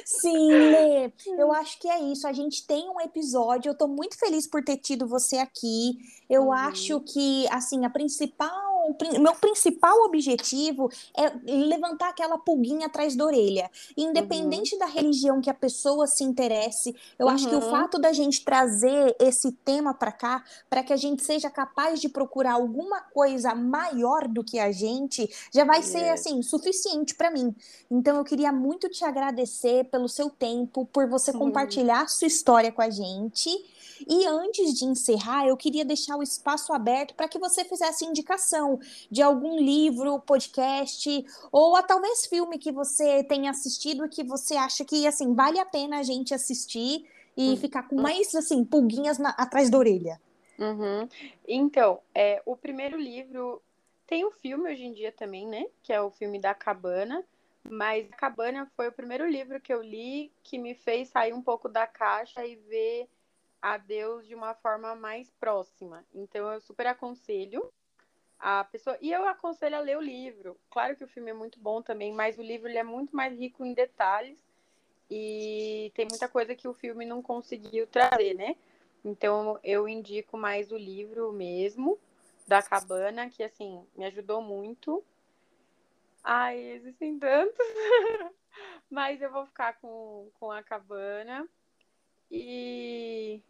Sim, 0.05 0.47
Lê, 0.51 1.11
eu 1.37 1.51
acho 1.51 1.77
que 1.79 1.89
é 1.89 1.99
isso. 1.99 2.25
A 2.25 2.31
gente 2.31 2.65
tem 2.65 2.89
um 2.89 3.01
episódio, 3.01 3.69
eu 3.69 3.77
tô 3.77 3.87
muito 3.87 4.17
feliz 4.17 4.47
por 4.47 4.63
ter 4.63 4.77
tido 4.77 5.05
você 5.05 5.37
aqui. 5.37 5.97
Eu 6.29 6.43
uhum. 6.45 6.53
acho 6.53 7.01
que, 7.01 7.45
assim, 7.51 7.85
a 7.85 7.89
principal 7.89 8.74
o 8.85 9.21
meu 9.21 9.35
principal 9.35 10.05
objetivo 10.05 10.89
é 11.17 11.31
levantar 11.45 12.09
aquela 12.09 12.37
pulguinha 12.37 12.87
atrás 12.87 13.15
da 13.15 13.25
orelha. 13.25 13.69
Independente 13.95 14.73
uhum. 14.73 14.79
da 14.79 14.85
religião 14.85 15.41
que 15.41 15.49
a 15.49 15.53
pessoa 15.53 16.07
se 16.07 16.23
interesse, 16.23 16.95
eu 17.17 17.27
uhum. 17.27 17.31
acho 17.33 17.47
que 17.47 17.55
o 17.55 17.63
uhum. 17.63 17.69
fato 17.69 17.99
da 17.99 18.13
gente 18.13 18.43
trazer 18.43 19.15
esse 19.19 19.51
tema 19.51 19.93
para 19.93 20.11
cá, 20.11 20.43
para 20.69 20.83
que 20.83 20.93
a 20.93 20.97
gente 20.97 21.23
seja 21.23 21.49
capaz 21.49 21.99
de 21.99 22.09
procurar 22.09 22.53
alguma 22.53 23.01
coisa 23.01 23.55
maior 23.55 24.27
do 24.27 24.43
que 24.43 24.59
a 24.59 24.71
gente, 24.71 25.29
já 25.53 25.63
vai 25.63 25.79
yes. 25.79 25.87
ser 25.87 26.09
assim 26.09 26.41
suficiente 26.41 27.15
para 27.15 27.31
mim. 27.31 27.55
Então 27.89 28.17
eu 28.17 28.23
queria 28.23 28.51
muito 28.51 28.89
te 28.89 29.03
agradecer 29.03 29.85
pelo 29.85 30.07
seu 30.07 30.29
tempo, 30.29 30.85
por 30.85 31.07
você 31.07 31.31
uhum. 31.31 31.39
compartilhar 31.39 32.07
sua 32.07 32.27
história 32.27 32.71
com 32.71 32.81
a 32.81 32.89
gente. 32.89 33.49
E 34.07 34.25
antes 34.25 34.73
de 34.73 34.85
encerrar, 34.85 35.47
eu 35.47 35.57
queria 35.57 35.83
deixar 35.83 36.15
o 36.15 36.23
espaço 36.23 36.71
aberto 36.73 37.15
para 37.15 37.27
que 37.27 37.39
você 37.39 37.63
fizesse 37.63 38.05
indicação 38.05 38.79
de 39.09 39.21
algum 39.21 39.59
livro, 39.59 40.19
podcast 40.19 41.25
ou 41.51 41.75
a, 41.75 41.83
talvez 41.83 42.25
filme 42.25 42.57
que 42.57 42.71
você 42.71 43.23
tenha 43.23 43.51
assistido 43.51 44.05
e 44.05 44.09
que 44.09 44.23
você 44.23 44.55
acha 44.55 44.85
que 44.85 45.07
assim 45.07 45.33
vale 45.33 45.59
a 45.59 45.65
pena 45.65 45.99
a 45.99 46.03
gente 46.03 46.33
assistir 46.33 47.05
e 47.35 47.49
uhum. 47.49 47.57
ficar 47.57 47.83
com 47.83 47.95
mais 47.95 48.33
assim 48.35 48.63
pulguinhas 48.63 49.17
na, 49.17 49.29
atrás 49.31 49.69
da 49.69 49.77
orelha. 49.77 50.21
Uhum. 50.57 51.07
Então, 51.47 51.99
é, 52.13 52.41
o 52.45 52.55
primeiro 52.55 52.97
livro 52.97 53.61
tem 54.07 54.25
um 54.25 54.31
filme 54.31 54.71
hoje 54.71 54.83
em 54.83 54.93
dia 54.93 55.11
também, 55.11 55.47
né? 55.47 55.65
Que 55.83 55.91
é 55.91 56.01
o 56.01 56.11
filme 56.11 56.39
da 56.39 56.53
Cabana. 56.53 57.23
Mas 57.67 58.07
a 58.11 58.15
Cabana 58.15 58.71
foi 58.75 58.87
o 58.87 58.91
primeiro 58.91 59.27
livro 59.27 59.59
que 59.59 59.73
eu 59.73 59.81
li 59.81 60.31
que 60.43 60.57
me 60.57 60.75
fez 60.75 61.09
sair 61.09 61.33
um 61.33 61.41
pouco 61.41 61.67
da 61.67 61.87
caixa 61.87 62.45
e 62.45 62.55
ver 62.55 63.09
a 63.65 63.77
Deus 63.77 64.27
de 64.27 64.35
uma 64.35 64.53
forma 64.53 64.93
mais 64.93 65.31
próxima. 65.39 66.05
Então 66.13 66.53
eu 66.53 66.61
super 66.61 66.85
aconselho 66.85 67.67
a 68.37 68.63
pessoa 68.63 68.95
e 69.01 69.11
eu 69.11 69.25
aconselho 69.27 69.75
a 69.75 69.79
ler 69.79 69.97
o 69.97 70.01
livro. 70.01 70.55
Claro 70.69 70.95
que 70.95 71.03
o 71.03 71.07
filme 71.07 71.31
é 71.31 71.33
muito 71.33 71.59
bom 71.59 71.81
também, 71.81 72.13
mas 72.13 72.37
o 72.37 72.43
livro 72.43 72.69
ele 72.69 72.77
é 72.77 72.83
muito 72.83 73.15
mais 73.15 73.35
rico 73.35 73.65
em 73.65 73.73
detalhes 73.73 74.37
e 75.09 75.91
tem 75.95 76.05
muita 76.07 76.29
coisa 76.29 76.53
que 76.53 76.67
o 76.67 76.75
filme 76.75 77.05
não 77.05 77.23
conseguiu 77.23 77.87
trazer, 77.87 78.35
né? 78.35 78.55
Então 79.03 79.59
eu 79.63 79.89
indico 79.89 80.37
mais 80.37 80.71
o 80.71 80.77
livro 80.77 81.33
mesmo 81.33 81.97
da 82.47 82.61
Cabana, 82.61 83.31
que 83.31 83.41
assim 83.41 83.83
me 83.95 84.05
ajudou 84.05 84.43
muito. 84.43 85.03
Ai, 86.23 86.59
existem 86.59 87.17
tantos, 87.17 87.57
mas 88.91 89.23
eu 89.23 89.31
vou 89.31 89.43
ficar 89.47 89.73
com, 89.79 90.29
com 90.39 90.51
a 90.51 90.61
Cabana. 90.61 91.49
E 92.29 93.41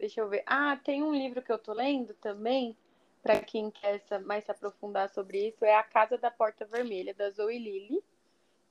Deixa 0.00 0.22
eu 0.22 0.28
ver. 0.30 0.42
Ah, 0.46 0.78
tem 0.82 1.02
um 1.02 1.14
livro 1.14 1.42
que 1.42 1.52
eu 1.52 1.58
tô 1.58 1.74
lendo 1.74 2.14
também, 2.14 2.74
para 3.22 3.38
quem 3.42 3.70
quer 3.70 4.02
mais 4.24 4.44
se 4.44 4.50
aprofundar 4.50 5.10
sobre 5.10 5.48
isso, 5.48 5.62
é 5.62 5.74
A 5.74 5.82
Casa 5.82 6.16
da 6.16 6.30
Porta 6.30 6.64
Vermelha, 6.64 7.12
da 7.12 7.28
Zoe 7.28 7.58
Lilly, 7.58 8.02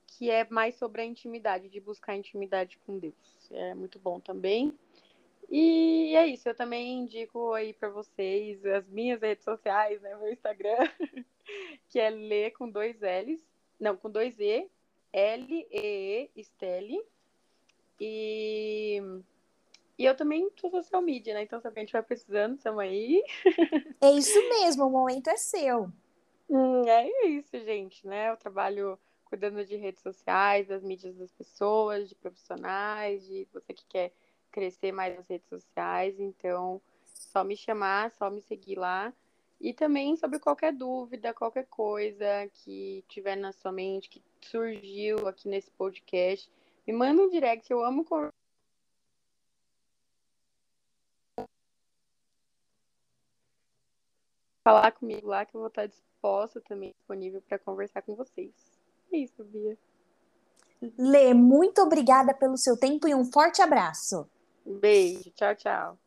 que 0.07 0.31
é 0.31 0.47
mais 0.49 0.73
sobre 0.73 1.03
a 1.03 1.05
intimidade, 1.05 1.69
de 1.69 1.79
buscar 1.79 2.15
intimidade 2.15 2.79
com 2.79 2.97
Deus. 2.97 3.13
É 3.51 3.75
muito 3.75 3.99
bom 3.99 4.19
também. 4.19 4.73
E 5.51 6.15
é 6.15 6.25
isso, 6.25 6.49
eu 6.49 6.55
também 6.55 6.99
indico 6.99 7.53
aí 7.53 7.73
para 7.73 7.89
vocês 7.89 8.65
as 8.65 8.87
minhas 8.87 9.21
redes 9.21 9.43
sociais, 9.43 10.01
né, 10.01 10.15
meu 10.15 10.33
Instagram, 10.33 10.77
que 11.89 11.99
é 11.99 12.09
Lê 12.09 12.49
com 12.49 12.67
dois 12.67 12.99
L's, 13.01 13.45
não, 13.79 13.95
com 13.95 14.09
dois 14.09 14.39
E, 14.39 14.67
L-E-E, 15.13 16.31
Estelle, 16.35 17.03
E, 17.99 19.21
e 19.99 20.05
eu 20.05 20.15
também 20.15 20.49
sou 20.55 20.71
social 20.71 21.01
media, 21.01 21.33
né? 21.33 21.43
Então, 21.43 21.59
se 21.59 21.67
alguém 21.67 21.83
estiver 21.83 22.01
precisando, 22.03 22.55
estamos 22.55 22.79
aí. 22.79 23.21
É 24.01 24.09
isso 24.11 24.39
mesmo, 24.47 24.85
o 24.85 24.89
momento 24.89 25.29
é 25.29 25.35
seu. 25.35 25.91
Hum, 26.49 26.87
é 26.87 27.27
isso, 27.27 27.59
gente, 27.65 28.07
né? 28.07 28.29
Eu 28.29 28.37
trabalho 28.37 28.97
cuidando 29.25 29.65
de 29.65 29.75
redes 29.75 30.01
sociais, 30.01 30.69
das 30.69 30.81
mídias 30.81 31.17
das 31.17 31.33
pessoas, 31.33 32.07
de 32.07 32.15
profissionais, 32.15 33.27
de 33.27 33.45
você 33.51 33.73
que 33.73 33.85
quer 33.89 34.13
crescer 34.49 34.93
mais 34.93 35.17
nas 35.17 35.27
redes 35.27 35.49
sociais. 35.49 36.17
Então, 36.17 36.81
só 37.03 37.43
me 37.43 37.57
chamar, 37.57 38.09
só 38.11 38.29
me 38.29 38.41
seguir 38.41 38.79
lá. 38.79 39.13
E 39.59 39.73
também 39.73 40.15
sobre 40.15 40.39
qualquer 40.39 40.71
dúvida, 40.71 41.33
qualquer 41.33 41.65
coisa 41.65 42.49
que 42.53 43.03
tiver 43.09 43.35
na 43.35 43.51
sua 43.51 43.73
mente, 43.73 44.09
que 44.09 44.23
surgiu 44.39 45.27
aqui 45.27 45.49
nesse 45.49 45.69
podcast, 45.71 46.49
me 46.87 46.93
manda 46.93 47.21
um 47.21 47.29
direct. 47.29 47.69
Eu 47.69 47.83
amo 47.83 48.05
conversar. 48.05 48.38
Falar 54.63 54.91
comigo 54.91 55.27
lá 55.27 55.45
que 55.45 55.55
eu 55.55 55.59
vou 55.61 55.69
estar 55.69 55.87
disposta 55.87 56.61
também, 56.61 56.91
disponível 56.91 57.41
para 57.47 57.57
conversar 57.59 58.01
com 58.01 58.15
vocês. 58.15 58.51
É 59.11 59.17
isso, 59.17 59.43
Bia. 59.43 59.77
Lê, 60.97 61.33
muito 61.33 61.81
obrigada 61.81 62.33
pelo 62.33 62.57
seu 62.57 62.77
tempo 62.77 63.07
e 63.07 63.15
um 63.15 63.25
forte 63.25 63.61
abraço. 63.61 64.29
Beijo, 64.65 65.31
tchau, 65.31 65.55
tchau. 65.55 65.97